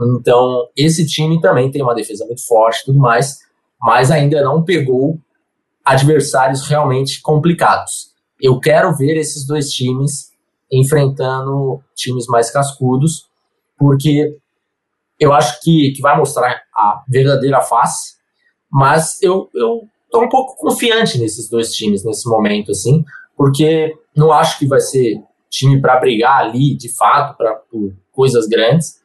[0.00, 3.38] Então, esse time também tem uma defesa muito forte e tudo mais,
[3.80, 5.18] mas ainda não pegou
[5.84, 8.12] adversários realmente complicados.
[8.40, 10.28] Eu quero ver esses dois times
[10.70, 13.26] enfrentando times mais cascudos,
[13.76, 14.36] porque
[15.18, 18.16] eu acho que, que vai mostrar a verdadeira face,
[18.70, 23.04] mas eu, eu tô um pouco confiante nesses dois times nesse momento, assim,
[23.36, 28.46] porque não acho que vai ser time para brigar ali, de fato, para por coisas
[28.46, 28.98] grandes,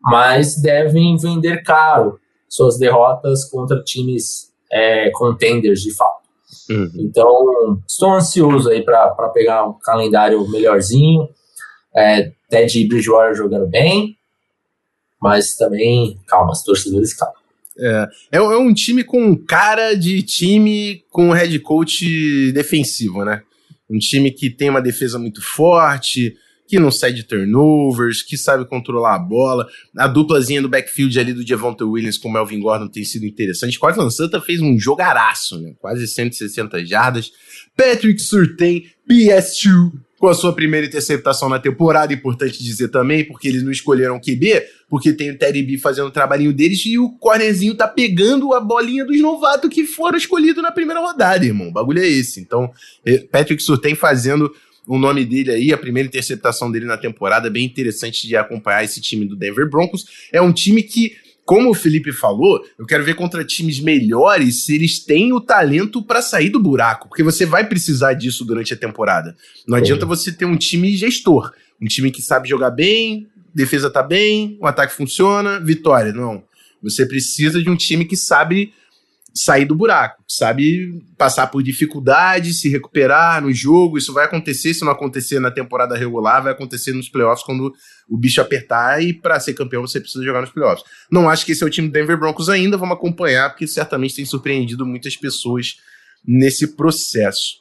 [0.00, 2.18] mas devem vender caro
[2.48, 6.20] suas derrotas contra times é, contenders, de fato.
[6.70, 6.90] Uhum.
[6.98, 11.28] Então, estou ansioso aí para pegar um calendário melhorzinho.
[11.94, 14.16] É, Ted Bridgewater jogando bem,
[15.20, 17.39] mas também, calma, os torcedores, calma.
[17.80, 23.42] É, é, é um time com cara de time com head coach defensivo, né?
[23.88, 26.36] Um time que tem uma defesa muito forte,
[26.70, 29.66] que não cede turnovers, que sabe controlar a bola.
[29.98, 33.76] A duplazinha do backfield ali do Devonta Williams com o Melvin Gordon tem sido interessante.
[33.76, 35.74] Cortland Santa fez um jogaraço, né?
[35.80, 37.32] Quase 160 jardas.
[37.76, 39.90] Patrick Surtain, PS2,
[40.20, 44.62] com a sua primeira interceptação na temporada, importante dizer também, porque eles não escolheram QB,
[44.86, 48.60] porque tem o Terry B fazendo o trabalhinho deles e o cornerzinho tá pegando a
[48.60, 51.68] bolinha dos novatos que foram escolhidos na primeira rodada, irmão.
[51.68, 52.38] O bagulho é esse.
[52.38, 52.70] Então,
[53.02, 54.54] eh, Patrick Surtain fazendo
[54.86, 59.00] o nome dele aí, a primeira interceptação dele na temporada, bem interessante de acompanhar esse
[59.00, 60.04] time do Denver Broncos.
[60.30, 64.74] É um time que como o Felipe falou, eu quero ver contra times melhores se
[64.74, 68.76] eles têm o talento para sair do buraco, porque você vai precisar disso durante a
[68.76, 69.36] temporada.
[69.66, 74.02] Não adianta você ter um time gestor, um time que sabe jogar bem, defesa tá
[74.02, 76.12] bem, o ataque funciona, vitória.
[76.12, 76.44] Não.
[76.82, 78.72] Você precisa de um time que sabe
[79.34, 83.98] sair do buraco, sabe passar por dificuldades, se recuperar no jogo.
[83.98, 87.72] Isso vai acontecer, se não acontecer na temporada regular, vai acontecer nos playoffs quando
[88.08, 90.84] o bicho apertar e para ser campeão você precisa jogar nos playoffs.
[91.10, 94.16] Não acho que esse é o time do Denver Broncos ainda, vamos acompanhar, porque certamente
[94.16, 95.76] tem surpreendido muitas pessoas
[96.26, 97.60] nesse processo.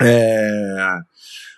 [0.00, 0.98] É...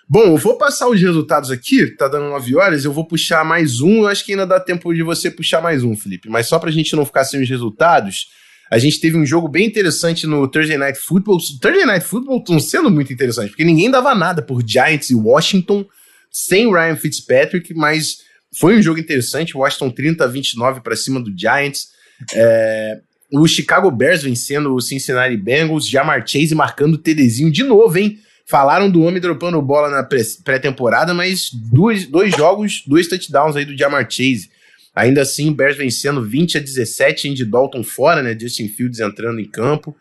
[0.07, 3.79] Bom, eu vou passar os resultados aqui, tá dando 9 horas, eu vou puxar mais
[3.79, 6.59] um, eu acho que ainda dá tempo de você puxar mais um, Felipe, mas só
[6.59, 8.27] pra gente não ficar sem os resultados,
[8.71, 11.39] a gente teve um jogo bem interessante no Thursday Night Football.
[11.59, 15.85] Thursday Night Football estão sendo muito interessante, porque ninguém dava nada por Giants e Washington
[16.31, 18.19] sem Ryan Fitzpatrick, mas
[18.57, 19.57] foi um jogo interessante.
[19.57, 21.89] Washington 30 a 29 para cima do Giants.
[22.33, 23.01] É,
[23.33, 28.19] o Chicago Bears vencendo o Cincinnati Bengals, Jamar Chase marcando o TDzinho de novo, hein?
[28.45, 33.77] Falaram do homem dropando bola na pré-temporada, mas dois, dois jogos, dois touchdowns aí do
[33.77, 34.49] Jamar Chase.
[34.95, 38.37] Ainda assim, Bears vencendo 20 a 17, Andy Dalton fora, né?
[38.37, 39.95] Justin Fields entrando em campo.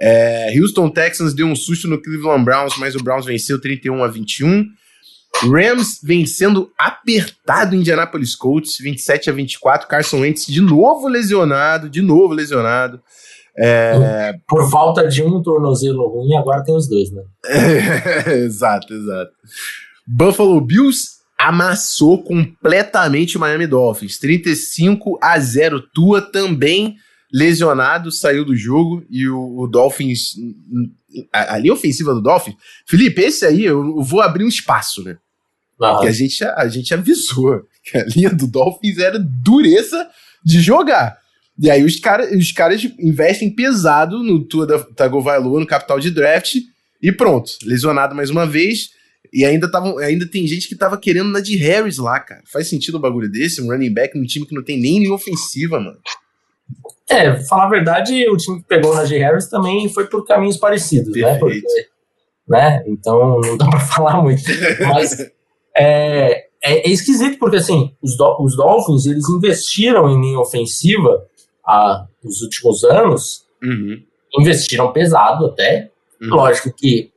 [0.00, 4.08] É, Houston Texans deu um susto no Cleveland Browns, mas o Browns venceu 31 a
[4.08, 4.64] 21.
[5.42, 9.86] Rams vencendo apertado Indianapolis Colts, 27 a 24.
[9.86, 13.00] Carson Wentz de novo lesionado, de novo lesionado.
[13.58, 14.34] É...
[14.48, 17.22] Por falta de um tornozelo ruim, agora tem os dois, né?
[18.44, 19.32] Exato, exato.
[20.06, 24.18] Buffalo Bills amassou completamente o Miami Dolphins.
[24.18, 25.80] 35 a 0.
[25.94, 26.96] Tua também
[27.32, 30.34] lesionado, saiu do jogo e o, o Dolphins.
[31.32, 32.56] A, a, linha ofensiva do Dolphins.
[32.86, 35.16] Felipe, esse aí eu, vou abrir um espaço, né?
[35.78, 40.06] Porque a gente, a gente avisou que a linha do Dolphins era dureza
[40.44, 41.16] de jogar.
[41.58, 46.10] E aí os, cara, os caras investem pesado no Tua da Tagovailoa, no capital de
[46.10, 46.56] draft,
[47.02, 47.50] e pronto.
[47.64, 48.90] Lesionado mais uma vez.
[49.32, 52.42] E ainda, tavam, ainda tem gente que tava querendo na de Harris lá, cara.
[52.52, 53.62] Faz sentido um bagulho desse?
[53.62, 55.98] Um running back num time que não tem nem linha ofensiva, mano.
[57.08, 59.18] É, falar a verdade, o time que pegou na G.
[59.18, 61.38] Harris também foi por caminhos parecidos, né?
[61.38, 61.40] Perfeito.
[61.40, 61.60] né?
[61.60, 61.88] Porque,
[62.48, 62.84] né?
[62.86, 64.42] Então não dá pra falar muito.
[64.88, 65.18] Mas
[65.76, 71.26] é, é, é, esquisito, porque assim, os, do, os Dolphins eles investiram em linha ofensiva
[71.66, 74.02] há, nos últimos anos, uhum.
[74.38, 75.90] investiram pesado até.
[76.20, 76.28] Uhum.
[76.28, 77.10] Lógico que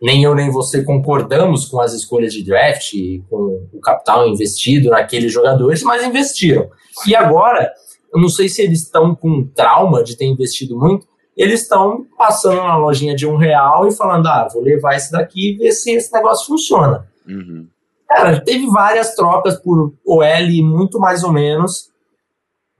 [0.00, 2.92] nem eu nem você concordamos com as escolhas de draft,
[3.30, 6.68] com o capital investido naqueles jogadores, mas investiram.
[7.06, 7.72] E agora,
[8.12, 12.62] eu não sei se eles estão com trauma de ter investido muito, eles estão passando
[12.62, 15.92] na lojinha de um real e falando: ah, vou levar esse daqui e ver se
[15.92, 17.08] esse negócio funciona.
[17.26, 17.66] Uhum.
[18.08, 21.90] Cara, teve várias trocas por OL, muito mais ou menos.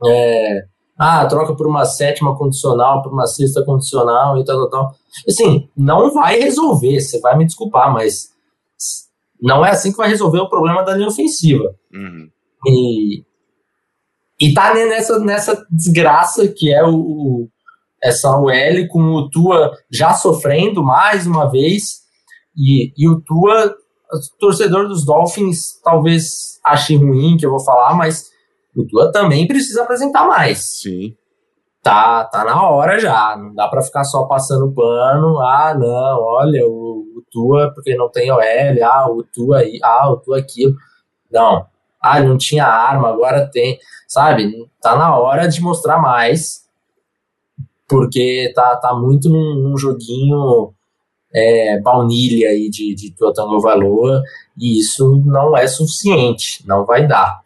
[0.06, 0.64] É,
[0.98, 4.94] ah, troca por uma sétima condicional, por uma sexta condicional e tal, tal, tal.
[5.28, 8.28] Assim, não vai resolver, você vai me desculpar, mas
[9.42, 11.74] não é assim que vai resolver o problema da linha ofensiva.
[11.92, 12.28] Uhum.
[12.66, 13.24] E,
[14.40, 17.48] e tá nessa, nessa desgraça que é o, o
[18.02, 22.04] essa OL com o Tua já sofrendo mais uma vez.
[22.56, 27.94] E, e o Tua, o torcedor dos Dolphins, talvez ache ruim que eu vou falar,
[27.94, 28.26] mas
[28.74, 30.80] o Tua também precisa apresentar mais.
[30.80, 31.16] Sim.
[31.82, 33.36] Tá, tá na hora já.
[33.36, 35.38] Não dá para ficar só passando pano.
[35.40, 38.40] Ah, não, olha, o, o Tua, porque não tem OL.
[38.82, 39.78] Ah, o Tua aí.
[39.82, 40.74] Ah, o Tua aquilo.
[41.30, 41.66] Não.
[42.00, 43.78] Ah, não tinha arma, agora tem.
[44.08, 44.50] Sabe?
[44.80, 46.64] Tá na hora de mostrar mais.
[47.86, 50.72] Porque tá, tá muito num, num joguinho
[51.34, 54.22] é, baunilha aí de, de Tua Tango Valor.
[54.58, 56.66] E isso não é suficiente.
[56.66, 57.43] Não vai dar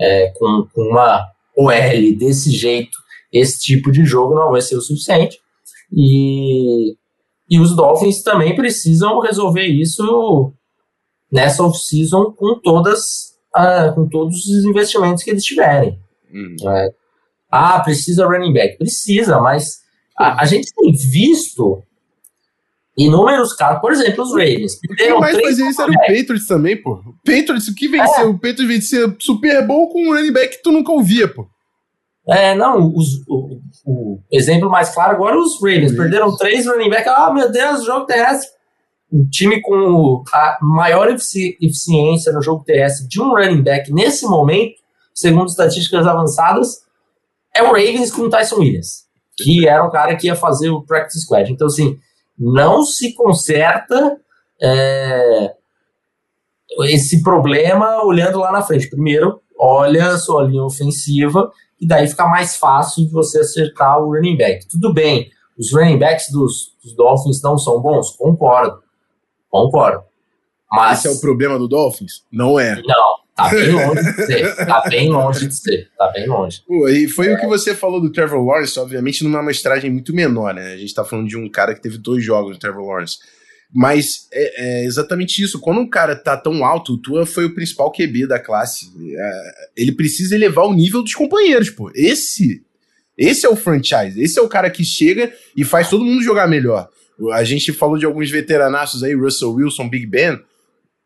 [0.00, 2.96] é, com, com uma OL desse jeito,
[3.32, 5.38] esse tipo de jogo não vai ser o suficiente.
[5.92, 6.94] E,
[7.48, 10.52] e os Dolphins também precisam resolver isso
[11.30, 13.34] nessa off-season com todas
[13.94, 15.98] com todos os investimentos que eles tiverem.
[16.30, 16.70] Uhum.
[16.70, 16.90] É,
[17.50, 18.76] ah, precisa running back.
[18.76, 19.78] Precisa, mas
[20.18, 21.82] a, a gente tem visto
[22.96, 24.78] inúmeros casos, por exemplo, os Ravens.
[24.96, 26.94] Quem mais fazia isso era o Patriots também, pô.
[26.94, 28.24] O Patriots, o que venceu?
[28.24, 28.26] É.
[28.26, 31.46] O Patriots venceu Super Bowl com um running back que tu nunca ouvia, pô.
[32.28, 35.94] É, não, os, o, o, exemplo mais claro agora os Ravens.
[35.94, 37.12] Perderam três running backs.
[37.12, 38.50] Ah, meu Deus, jogo terrestre.
[39.12, 44.26] O time com a maior efici eficiência no jogo terrestre de um running back nesse
[44.26, 44.74] momento,
[45.14, 46.80] segundo estatísticas avançadas,
[47.54, 49.04] é o Ravens com o Tyson Williams,
[49.36, 51.52] que era um cara que ia fazer o practice squad.
[51.52, 51.96] Então, assim,
[52.38, 54.18] não se conserta
[54.60, 55.54] é,
[56.84, 58.90] esse problema olhando lá na frente.
[58.90, 61.50] Primeiro, olha a sua linha ofensiva
[61.80, 64.66] e daí fica mais fácil de você acertar o running back.
[64.68, 68.10] Tudo bem, os running backs dos, dos Dolphins não são bons?
[68.10, 68.82] Concordo.
[69.50, 70.04] Concordo.
[70.70, 72.24] Mas, Esse é o problema do Dolphins?
[72.30, 72.74] Não é.
[72.82, 74.56] Não, Tá bem longe de ser.
[74.56, 75.90] Tá bem longe de ser.
[75.98, 76.62] Tá bem longe.
[76.66, 77.34] Pô, e foi é.
[77.34, 80.72] o que você falou do Trevor Lawrence, obviamente, numa amestragem muito menor, né?
[80.72, 83.18] A gente tá falando de um cara que teve dois jogos do Trevor Lawrence.
[83.70, 85.60] Mas é, é, exatamente isso.
[85.60, 88.86] Quando um cara tá tão alto, o Tua foi o principal QB da classe.
[89.14, 89.32] É,
[89.76, 91.90] ele precisa elevar o nível dos companheiros, pô.
[91.94, 92.62] Esse,
[93.18, 94.18] esse é o franchise.
[94.18, 96.88] Esse é o cara que chega e faz todo mundo jogar melhor.
[97.32, 100.40] A gente falou de alguns veteranaços aí, Russell Wilson, Big Ben.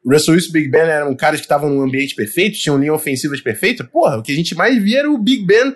[0.04, 3.40] Russell Wilson e Big Ben eram caras que estavam num ambiente perfeito, tinham linha ofensivas
[3.40, 3.84] perfeita.
[3.84, 5.74] Porra, o que a gente mais via era o Big Ben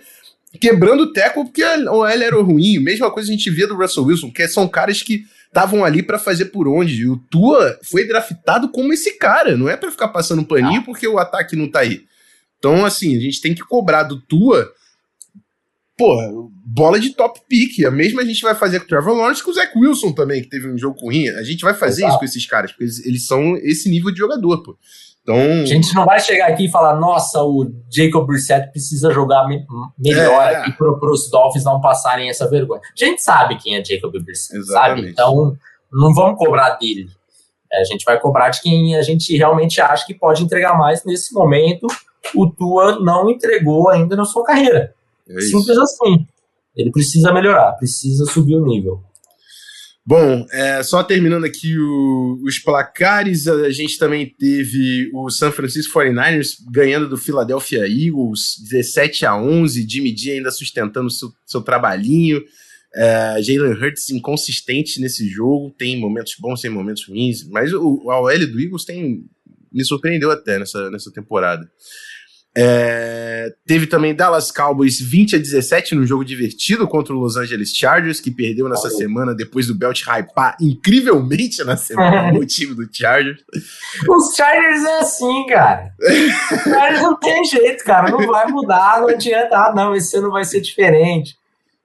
[0.61, 2.79] quebrando o teco porque o L era ruim.
[2.79, 6.18] Mesma coisa a gente via do Russell Wilson, que são caras que estavam ali para
[6.18, 7.03] fazer por onde.
[7.03, 10.85] E o Tua foi draftado como esse cara, não é para ficar passando paninho ah.
[10.85, 12.05] porque o ataque não tá aí.
[12.59, 14.72] Então, assim, a gente tem que cobrar do Tua
[15.97, 16.30] porra,
[16.64, 17.84] bola de top pick.
[17.84, 20.42] A mesma a gente vai fazer com o Trevor Lawrence com o Zach Wilson também,
[20.42, 21.28] que teve um jogo ruim.
[21.28, 22.11] A gente vai fazer Exato.
[22.11, 24.76] isso com esses caras, porque eles, eles, são esse nível de jogador, pô.
[25.22, 25.36] Então...
[25.36, 29.64] A gente não vai chegar aqui e falar, nossa, o Jacob Brissett precisa jogar me
[29.99, 30.57] melhor é.
[30.57, 32.80] aqui para os Dolphins não passarem essa vergonha.
[32.80, 35.01] A gente sabe quem é Jacob Brissett, Exatamente.
[35.01, 35.11] sabe?
[35.11, 35.57] Então,
[35.90, 37.09] não vamos cobrar dele.
[37.72, 41.05] É, a gente vai cobrar de quem a gente realmente acha que pode entregar mais
[41.05, 41.86] nesse momento.
[42.34, 44.95] O Tua não entregou ainda na sua carreira.
[45.29, 46.27] É Simples assim.
[46.77, 49.03] Ele precisa melhorar, precisa subir o nível.
[50.07, 55.99] Bom, é, só terminando aqui o, os placares, a gente também teve o San Francisco
[55.99, 62.43] 49ers ganhando do Philadelphia Eagles 17 a 11, Jimmy G ainda sustentando seu, seu trabalhinho,
[62.95, 68.20] é, Jalen Hurts inconsistente nesse jogo, tem momentos bons, tem momentos ruins, mas o, a
[68.20, 69.25] OL do Eagles tem,
[69.72, 71.66] me surpreendeu até nessa, nessa temporada.
[72.57, 77.74] É, teve também Dallas Cowboys 20 a 17 no jogo divertido contra o Los Angeles
[77.74, 78.96] Chargers, que perdeu nessa Olha.
[78.96, 83.40] semana depois do Belt hypar incrivelmente na semana o time do Chargers.
[84.09, 85.92] Os Chargers é assim, cara.
[86.00, 88.11] Os Chargers não tem jeito, cara.
[88.11, 89.57] Não vai mudar, não adianta.
[89.57, 91.36] Ah, não, esse ano vai ser diferente.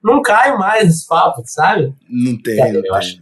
[0.03, 1.93] Não cai mais esse papo, sabe?
[2.07, 2.61] Não tem.
[2.61, 2.95] É, não, tem.
[2.95, 3.19] Acho,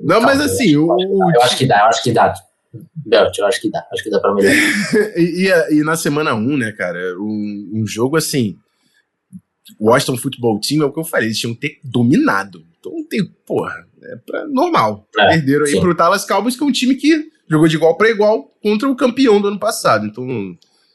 [0.00, 2.34] não, mas assim, o, eu acho que dá, eu acho que dá.
[3.04, 4.56] Belt, eu acho que dá, acho que dá pra melhorar.
[5.16, 8.56] e, e, e, na semana 1, né, cara, um, um jogo assim.
[9.78, 12.64] O Washington Football Team é o que eu falei, eles tinham que ter dominado.
[12.78, 15.08] Então tem, porra, é pra, normal.
[15.18, 15.80] É, Perderam aí sim.
[15.80, 18.96] pro Dallas Cowboys, que é um time que jogou de igual para igual contra o
[18.96, 20.06] campeão do ano passado.
[20.06, 20.26] Então,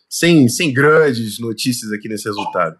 [0.09, 2.77] sem, sem grandes notícias aqui nesse resultado.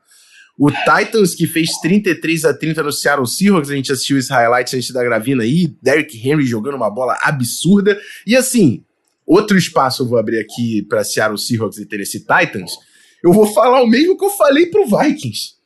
[0.60, 4.76] O Titans, que fez 33 a 30 no Seattle Seahawks, a gente assistiu esse highlight
[4.76, 8.00] antes da gravina aí, Derrick Henry jogando uma bola absurda.
[8.26, 8.84] E assim,
[9.28, 12.72] outro espaço eu vou abrir aqui para Seattle Seahawks e Tennessee Titans,
[13.22, 15.58] eu vou falar o mesmo que eu falei pro Vikings.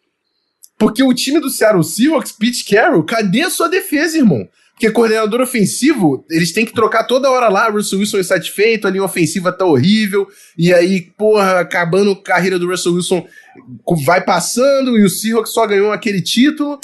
[0.77, 4.49] Porque o time do Seattle Seahawks, Pete Carroll, cadê a sua defesa, irmão?
[4.71, 8.89] Porque coordenador ofensivo, eles têm que trocar toda hora lá, Russell Wilson é insatisfeito, a
[8.89, 13.27] linha ofensiva tá horrível, e aí, porra, acabando a carreira do Russell Wilson,
[14.03, 16.79] vai passando, e o Seahawks só ganhou aquele título.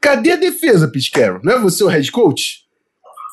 [0.00, 1.40] Cadê a defesa, Pete Carroll?
[1.42, 2.60] Não é você o head coach?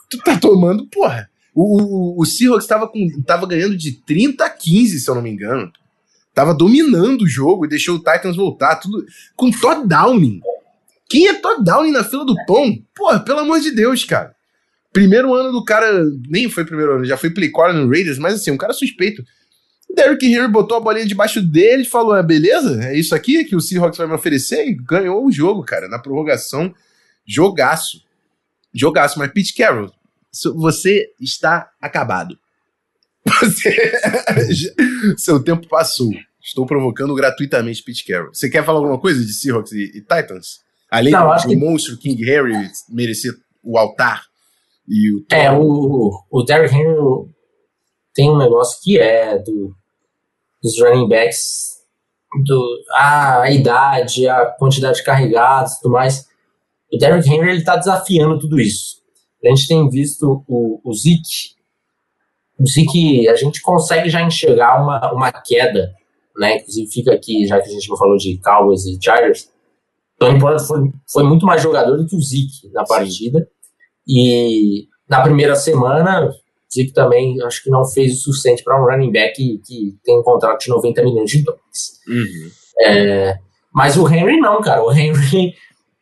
[0.09, 1.29] Tu tá tomando, porra.
[1.59, 5.23] O, o, o Seahawks tava, com, tava ganhando de 30 a 15, se eu não
[5.23, 5.71] me engano.
[6.31, 9.03] Tava dominando o jogo e deixou o Titans voltar, tudo
[9.35, 10.39] com Todd Downing.
[11.09, 12.77] Quem é Todd Downing na fila do pão?
[12.95, 14.35] Porra, pelo amor de Deus, cara.
[14.93, 18.51] Primeiro ano do cara, nem foi primeiro ano, já foi playcaller no Raiders, mas assim,
[18.51, 19.25] um cara suspeito.
[19.95, 23.55] Derrick Henry botou a bolinha debaixo dele e falou: ah, beleza, é isso aqui que
[23.55, 26.71] o Seahawks vai me oferecer e ganhou o jogo, cara, na prorrogação.
[27.25, 28.03] Jogaço.
[28.71, 29.91] Jogaço, mas Pete Carroll,
[30.55, 32.37] você está acabado.
[33.41, 33.91] Você...
[35.17, 36.11] Seu tempo passou.
[36.41, 38.33] Estou provocando gratuitamente Pete Carroll.
[38.33, 40.61] Você quer falar alguma coisa de Seahawks e, e Titans?
[40.89, 41.55] Além Não, do, do que...
[41.55, 42.53] monstro King Harry
[42.89, 44.23] merecer o altar
[44.87, 45.25] e o.
[45.31, 46.95] É, o, o Derrick Henry
[48.13, 49.75] tem um negócio que é do,
[50.63, 51.77] dos running backs,
[52.45, 56.25] do, a, a idade, a quantidade de carregados e tudo mais.
[56.91, 59.01] O Derrick Henry ele está desafiando tudo isso.
[59.43, 61.55] A gente tem visto o, o Zeke.
[62.59, 65.93] O Zeke, a gente consegue já enxergar uma, uma queda,
[66.37, 66.57] né?
[66.57, 69.49] Inclusive fica aqui, já que a gente não falou de Cowboys e Chargers,
[70.19, 73.47] Tony Pollard foi, foi muito mais jogador do que o Zeke na partida.
[74.07, 76.33] E na primeira semana, o
[76.73, 80.17] Zeke também acho que não fez o suficiente para um running back que, que, tem
[80.17, 82.01] um contrato de 90 milhões de dólares.
[82.07, 82.51] Uhum.
[82.81, 83.37] É,
[83.73, 84.83] mas o Henry não, cara.
[84.83, 85.53] O Henry,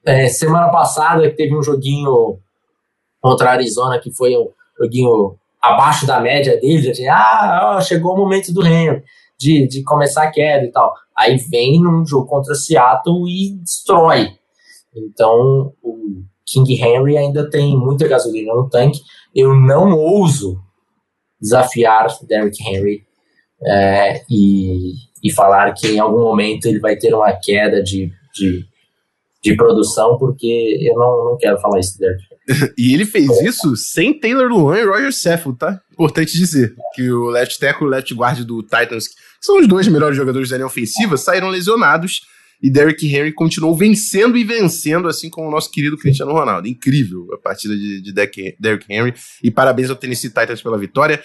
[0.06, 2.40] é, semana passada, teve um joguinho
[3.26, 4.50] contra a Arizona, que foi um
[4.80, 9.02] joguinho abaixo da média dele, assim, ah, chegou o momento do Henry,
[9.36, 10.94] de, de começar a queda e tal.
[11.18, 14.30] Aí vem num jogo contra Seattle e destrói.
[14.96, 19.02] Então, o King Henry ainda tem muita gasolina no tanque.
[19.34, 20.62] Eu não ouso
[21.42, 23.02] desafiar Derrick Henry
[23.66, 28.68] é, e, e falar que em algum momento ele vai ter uma queda de, de,
[29.46, 32.18] de produção, porque eu não, não quero falar isso dele.
[32.78, 35.80] e ele fez isso sem Taylor Luan e Roger Saffold, tá?
[35.94, 39.68] Importante dizer que o left tackle e o left guard do Titans, que são os
[39.68, 42.22] dois melhores jogadores da linha ofensiva, saíram lesionados
[42.62, 46.68] e Derrick Henry continuou vencendo e vencendo, assim como o nosso querido Cristiano Ronaldo.
[46.68, 49.14] Incrível a partida de, de Derrick Henry.
[49.44, 51.22] E parabéns ao Tennessee Titans pela vitória.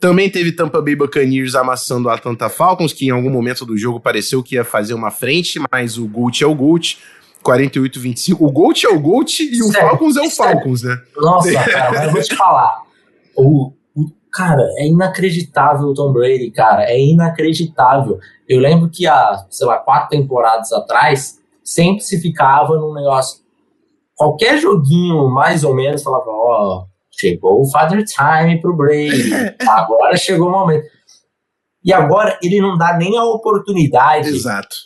[0.00, 4.00] Também teve Tampa Bay Buccaneers amassando o Atlanta Falcons, que em algum momento do jogo
[4.00, 6.98] pareceu que ia fazer uma frente, mas o Gold é o Gold.
[7.44, 8.36] 48-25.
[8.40, 10.96] O Gold é o Gold e o Falcons é o Falcons, né?
[11.16, 12.82] Nossa, cara, mas eu vou te falar.
[13.36, 13.72] O,
[14.32, 16.84] Cara, é inacreditável o Tom Brady, cara.
[16.84, 18.18] É inacreditável.
[18.48, 23.40] Eu lembro que há, sei lá, quatro temporadas atrás, sempre se ficava num negócio.
[24.14, 29.32] Qualquer joguinho, mais ou menos, falava: Ó, oh, chegou o Father Time pro Brady.
[29.66, 30.86] agora chegou o momento.
[31.82, 34.76] E agora ele não dá nem a oportunidade Exato.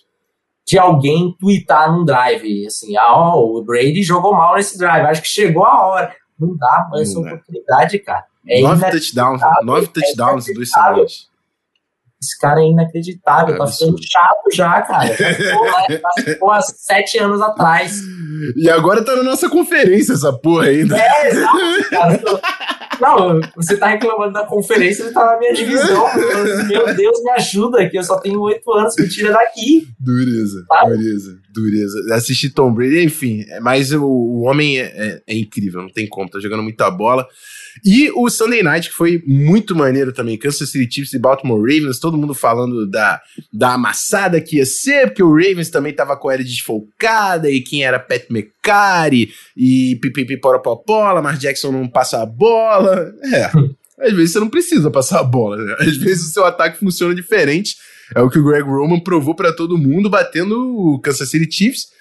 [0.66, 2.66] De alguém twittar num drive.
[2.66, 5.06] Assim, ah, oh, o Brady jogou mal nesse drive.
[5.06, 6.14] Acho que chegou a hora.
[6.38, 8.24] Não dá mais essa oportunidade, cara.
[8.46, 11.28] É nove touchdowns, nove touchdowns em duas semanas.
[12.20, 15.14] Esse cara é inacreditável, é tá ficando chato já, cara.
[16.24, 18.00] Ficou, há sete anos atrás.
[18.56, 20.96] E agora tá na nossa conferência essa porra ainda.
[20.96, 22.20] É, exato, cara.
[23.00, 26.06] Não, você tá reclamando da conferência, você tá na minha divisão.
[26.68, 27.96] Meu Deus, me ajuda aqui.
[27.96, 29.88] Eu só tenho oito anos, me tira daqui.
[29.98, 30.96] Dureza, sabe?
[30.96, 32.14] dureza, dureza.
[32.14, 33.44] Assistir Tom Brady, enfim.
[33.60, 36.30] Mas o, o homem é, é, é incrível, não tem como.
[36.30, 37.26] Tá jogando muita bola.
[37.84, 40.38] E o Sunday Night, que foi muito maneiro também.
[40.38, 43.20] Kansas City Chiefs e Baltimore Ravens, todo mundo falando da,
[43.52, 47.60] da amassada que ia ser, porque o Ravens também tava com a era desfocada, e
[47.60, 53.12] quem era Pat McCarry, e pipipi poropopó, Lamar Jackson não passa a bola.
[53.32, 53.50] É,
[54.06, 55.76] às vezes você não precisa passar a bola, né?
[55.80, 57.76] Às vezes o seu ataque funciona diferente.
[58.14, 61.94] É o que o Greg Roman provou para todo mundo, batendo o Kansas City Chiefs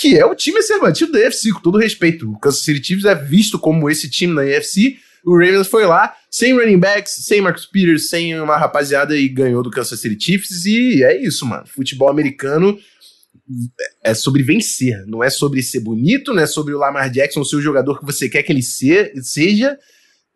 [0.00, 2.30] que é o time a ser batido da AFC, com todo respeito.
[2.30, 6.14] O Kansas City Chiefs é visto como esse time na AFC, o Ravens foi lá,
[6.30, 10.64] sem running backs, sem Marcus Peters, sem uma rapaziada e ganhou do Kansas City Chiefs.
[10.64, 11.66] E é isso, mano.
[11.66, 12.78] Futebol americano
[14.02, 17.56] é sobre vencer, não é sobre ser bonito, não é sobre o Lamar Jackson ser
[17.56, 19.78] o jogador que você quer que ele seja.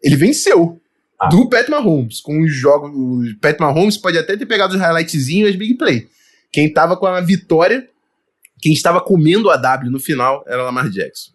[0.03, 0.81] Ele venceu.
[1.21, 1.29] Ah.
[1.29, 2.91] Do Pat Mahomes, com os jogos.
[2.91, 6.09] O Pat Mahomes pode até ter pegado os highlightzinhos e as big play.
[6.51, 7.89] Quem tava com a vitória,
[8.61, 11.33] quem estava comendo a W no final era o Lamar Jackson.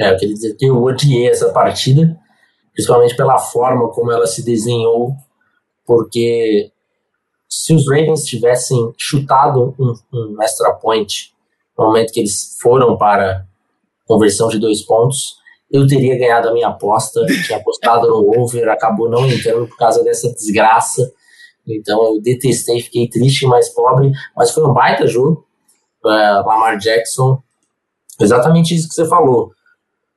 [0.00, 2.16] É, eu queria dizer que eu odiei essa partida
[2.78, 5.16] principalmente pela forma como ela se desenhou,
[5.84, 6.70] porque
[7.48, 11.34] se os Ravens tivessem chutado um, um extra point
[11.76, 13.44] no momento que eles foram para
[14.06, 19.10] conversão de dois pontos, eu teria ganhado a minha aposta, tinha apostado no over, acabou
[19.10, 21.12] não entrando por causa dessa desgraça.
[21.66, 25.44] Então eu detestei, fiquei triste, mais pobre, mas foi um baita jogo.
[26.04, 27.42] Uh, Lamar Jackson,
[28.20, 29.52] exatamente isso que você falou.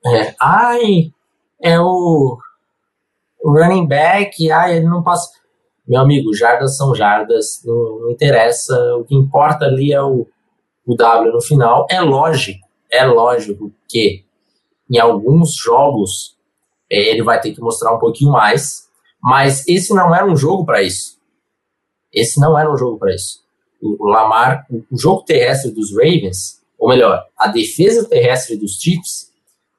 [0.06, 1.12] É, ai,
[1.60, 2.38] é o
[3.44, 5.32] running back, ah, ele não passa.
[5.88, 8.76] Meu amigo, jardas são jardas, não, não interessa.
[8.96, 10.28] O que importa ali é o,
[10.86, 11.86] o W no final.
[11.90, 14.24] É lógico, é lógico que
[14.90, 16.38] em alguns jogos
[16.92, 18.88] é, ele vai ter que mostrar um pouquinho mais,
[19.22, 21.18] mas esse não era um jogo para isso.
[22.12, 23.40] Esse não era um jogo para isso.
[23.82, 29.32] O, Lamar, o jogo terrestre dos Ravens, ou melhor, a defesa terrestre dos Chiefs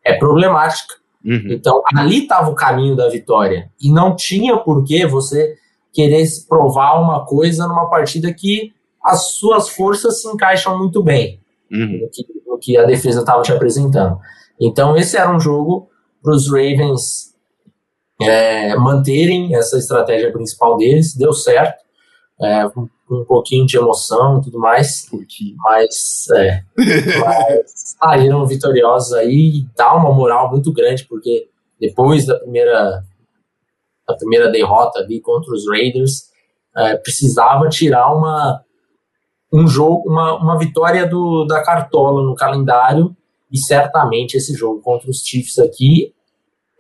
[0.03, 0.95] é problemática.
[1.25, 1.47] Uhum.
[1.51, 3.71] Então, ali estava o caminho da vitória.
[3.81, 5.57] E não tinha por que você
[5.93, 12.01] querer provar uma coisa numa partida que as suas forças se encaixam muito bem uhum.
[12.01, 14.19] no, que, no, que, a defesa estava te apresentando.
[14.61, 15.89] Então, esse era um jogo
[16.23, 17.35] para os Ravens
[18.21, 21.15] é, manterem essa estratégia principal deles.
[21.17, 21.83] Deu certo.
[22.41, 22.65] É,
[23.13, 25.07] um, um pouquinho de emoção e tudo mais.
[25.59, 26.63] Mas, é,
[27.21, 31.49] mas saíram vitoriosos aí e dá uma moral muito grande, porque
[31.81, 33.03] depois da primeira,
[34.07, 36.31] da primeira derrota ali contra os Raiders,
[36.77, 38.63] é, precisava tirar uma,
[39.53, 43.15] um jogo, uma, uma vitória do, da cartola no calendário,
[43.51, 46.15] e certamente esse jogo contra os Chiefs aqui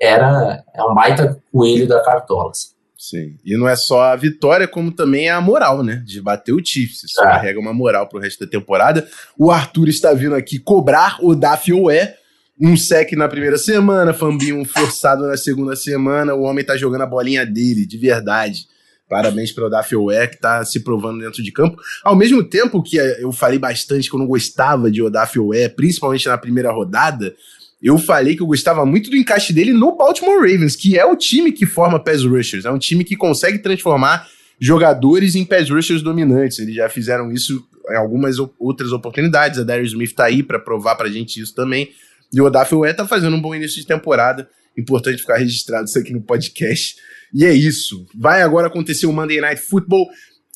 [0.00, 2.50] era é um baita coelho da cartola.
[2.50, 2.72] Assim.
[3.02, 3.36] Sim.
[3.44, 6.04] E não é só a vitória, como também a moral, né?
[6.06, 7.02] De bater o Chiefs.
[7.02, 7.24] Isso é.
[7.24, 9.08] carrega uma moral pro resto da temporada.
[9.36, 12.16] O Arthur está vindo aqui cobrar o Dafioé.
[12.60, 16.32] Um sec na primeira semana, Fambinho forçado na segunda semana.
[16.32, 18.68] O homem tá jogando a bolinha dele, de verdade.
[19.08, 21.76] Parabéns para o Dafioé, que tá se provando dentro de campo.
[22.04, 26.38] Ao mesmo tempo que eu falei bastante que eu não gostava de Odafioé, principalmente na
[26.38, 27.34] primeira rodada,
[27.82, 31.16] eu falei que eu gostava muito do encaixe dele no Baltimore Ravens, que é o
[31.16, 34.28] time que forma pass rushers, é um time que consegue transformar
[34.60, 36.60] jogadores em pass rushers dominantes.
[36.60, 39.58] Eles já fizeram isso em algumas outras oportunidades.
[39.58, 41.90] A Darius Smith tá aí para provar pra gente isso também.
[42.32, 44.48] E o Odafe tá fazendo um bom início de temporada.
[44.78, 46.96] Importante ficar registrado isso aqui no podcast.
[47.34, 48.06] E é isso.
[48.14, 50.06] Vai agora acontecer o Monday Night Football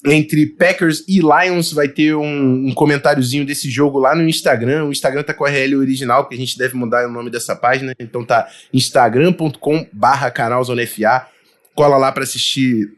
[0.04, 1.72] entre Packers e Lions.
[1.72, 4.86] Vai ter um, um comentáriozinho desse jogo lá no Instagram.
[4.86, 7.54] O Instagram tá com a RL original, que a gente deve mudar o nome dessa
[7.56, 7.94] página.
[7.98, 11.26] Então tá instagram.com barra canalzonefa.
[11.74, 12.90] Cola lá para assistir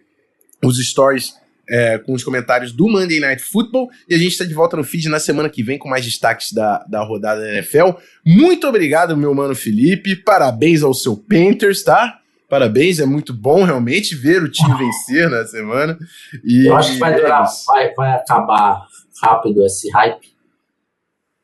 [0.62, 1.34] os stories
[1.68, 3.90] é, com os comentários do Monday Night Football.
[4.09, 6.53] E a gente está de volta no feed na semana que vem com mais destaques
[6.53, 7.90] da, da rodada da NFL.
[8.24, 10.16] Muito obrigado, meu mano Felipe.
[10.16, 12.20] Parabéns ao seu Panthers, tá?
[12.49, 15.99] Parabéns, é muito bom realmente ver o time vencer na semana.
[16.42, 18.86] E, eu acho que vai durar, vai, vai acabar
[19.22, 20.32] rápido esse hype.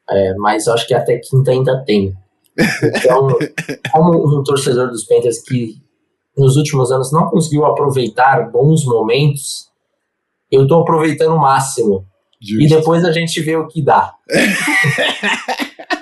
[0.09, 2.15] É, mas acho que até quinta ainda tem.
[2.83, 3.29] Então,
[3.93, 5.77] como um torcedor dos Panthers que
[6.37, 9.71] nos últimos anos não conseguiu aproveitar bons momentos,
[10.51, 12.07] eu estou aproveitando o máximo.
[12.41, 12.63] Justo.
[12.63, 14.15] E depois a gente vê o que dá.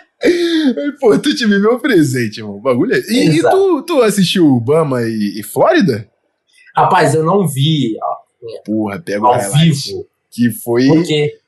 [1.00, 2.60] Pô, tu te meu presente, irmão.
[2.60, 3.00] bagulho é...
[3.08, 6.08] E, e, tu, tu assistiu Obama e, e, Flórida?
[6.76, 7.96] Rapaz, eu não vi.
[8.64, 10.06] Porra, pega ao vivo.
[10.30, 10.86] Que foi.
[10.86, 11.38] Porque,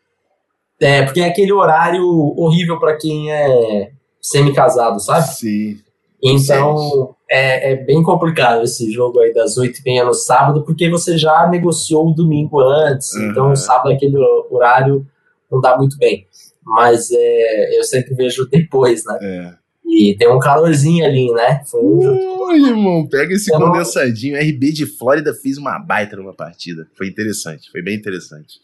[0.81, 2.05] é, porque é aquele horário
[2.37, 5.29] horrível para quem é semi-casado, sabe?
[5.29, 5.79] Sim.
[6.23, 10.89] Então, é, é, bem complicado esse jogo aí das 8 e meia no sábado, porque
[10.89, 13.31] você já negociou o domingo antes, uhum.
[13.31, 14.17] então o sábado aquele
[14.51, 15.07] horário
[15.51, 16.27] não dá muito bem.
[16.65, 19.19] Mas é, eu sempre vejo depois, né?
[19.21, 19.65] É.
[19.87, 21.63] E tem um calorzinho ali, né?
[21.67, 24.37] Foi um irmão, pega esse condensadinho.
[24.37, 26.89] RB de Flórida fez uma baita numa partida.
[26.97, 28.61] Foi interessante, foi bem interessante.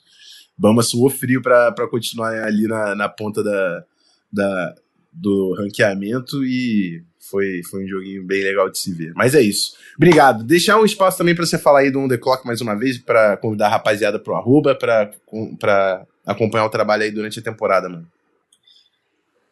[0.56, 3.84] Bama suou frio para continuar ali na, na ponta da,
[4.32, 4.74] da,
[5.12, 9.12] do ranqueamento e foi, foi um joguinho bem legal de se ver.
[9.14, 9.74] Mas é isso.
[9.96, 10.42] Obrigado.
[10.42, 12.98] Deixar um espaço também para você falar aí do On The Clock mais uma vez,
[12.98, 18.06] para convidar a rapaziada pro arroba, para acompanhar o trabalho aí durante a temporada, mano.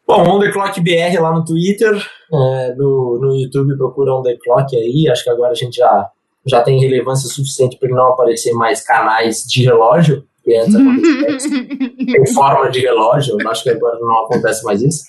[0.07, 1.95] Bom, On The Clock BR lá no Twitter,
[2.33, 6.09] é, no, no YouTube procura On The Clock aí, acho que agora a gente já,
[6.47, 12.33] já tem relevância suficiente para não aparecer mais canais de relógio, que antes acontecia em
[12.33, 15.03] forma de relógio, acho que agora não acontece mais isso.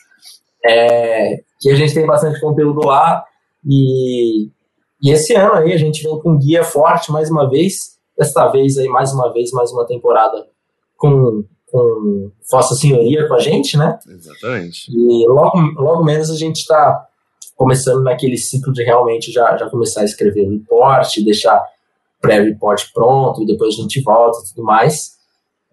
[0.67, 3.25] É, que a gente tem bastante conteúdo lá
[3.67, 4.51] e,
[5.03, 8.77] e esse ano aí a gente vem com guia forte mais uma vez, desta vez
[8.77, 10.47] aí mais uma vez, mais uma temporada
[10.99, 13.99] com, com Vossa Senhoria com a gente, né?
[14.09, 14.91] Exatamente.
[14.91, 17.07] E logo, logo menos a gente está
[17.57, 21.63] começando naquele ciclo de realmente já, já começar a escrever o report, deixar
[22.21, 25.13] pré-report pronto, e depois a gente volta e tudo mais.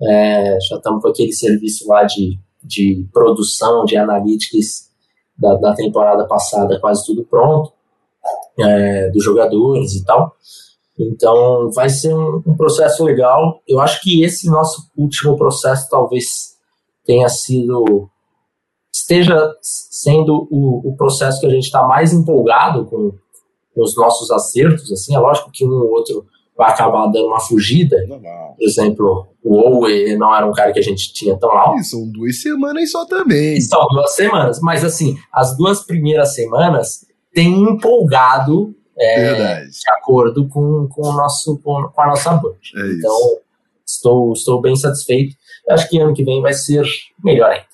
[0.01, 4.89] É, já estamos com aquele serviço lá de, de produção, de analytics
[5.37, 7.71] da, da temporada passada quase tudo pronto,
[8.59, 10.35] é, dos jogadores e tal.
[10.99, 13.61] Então vai ser um, um, processo legal.
[13.67, 16.55] Eu acho que esse nosso último processo talvez
[17.05, 18.09] tenha sido
[18.91, 23.13] esteja sendo o, o processo que a gente está mais empolgado com,
[23.73, 24.91] com, os nossos acertos.
[24.91, 26.25] Assim, é lógico que um ou outro
[26.57, 27.97] vai acabar dando uma fugida.
[28.07, 31.83] Por exemplo, o Owe não era um cara que a gente tinha tão alto.
[31.83, 33.61] são duas semanas só também.
[33.61, 34.59] São duas semanas.
[34.61, 41.57] Mas assim, as duas primeiras semanas tem empolgado é, de acordo com, com, o nosso,
[41.59, 42.73] com, com a nossa bunch.
[42.75, 43.39] É então,
[43.85, 45.35] estou, estou bem satisfeito.
[45.67, 46.83] Eu acho que ano que vem vai ser
[47.23, 47.65] melhor ainda.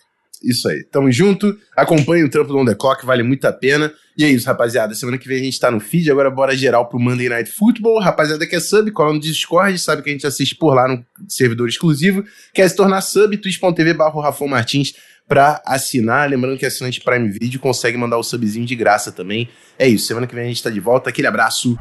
[0.44, 0.84] Isso aí.
[0.84, 1.58] Tamo junto.
[1.76, 3.94] Acompanhe o trampo do On The Clock, vale muito a pena.
[4.18, 4.94] E é isso, rapaziada.
[4.94, 6.12] Semana que vem a gente tá no feed.
[6.12, 8.00] Agora bora geral pro Monday Night Football.
[8.00, 11.04] Rapaziada que é sub, cola no Discord, sabe que a gente assiste por lá no
[11.28, 12.24] servidor exclusivo.
[12.54, 14.94] Quer se tornar sub, twitch.tv barra Rafão Martins
[15.28, 16.30] pra assinar.
[16.30, 19.50] Lembrando que assinante Prime Video consegue mandar o subzinho de graça também.
[19.80, 21.10] É isso, semana que vem a gente tá de volta.
[21.10, 21.78] Aquele abraço.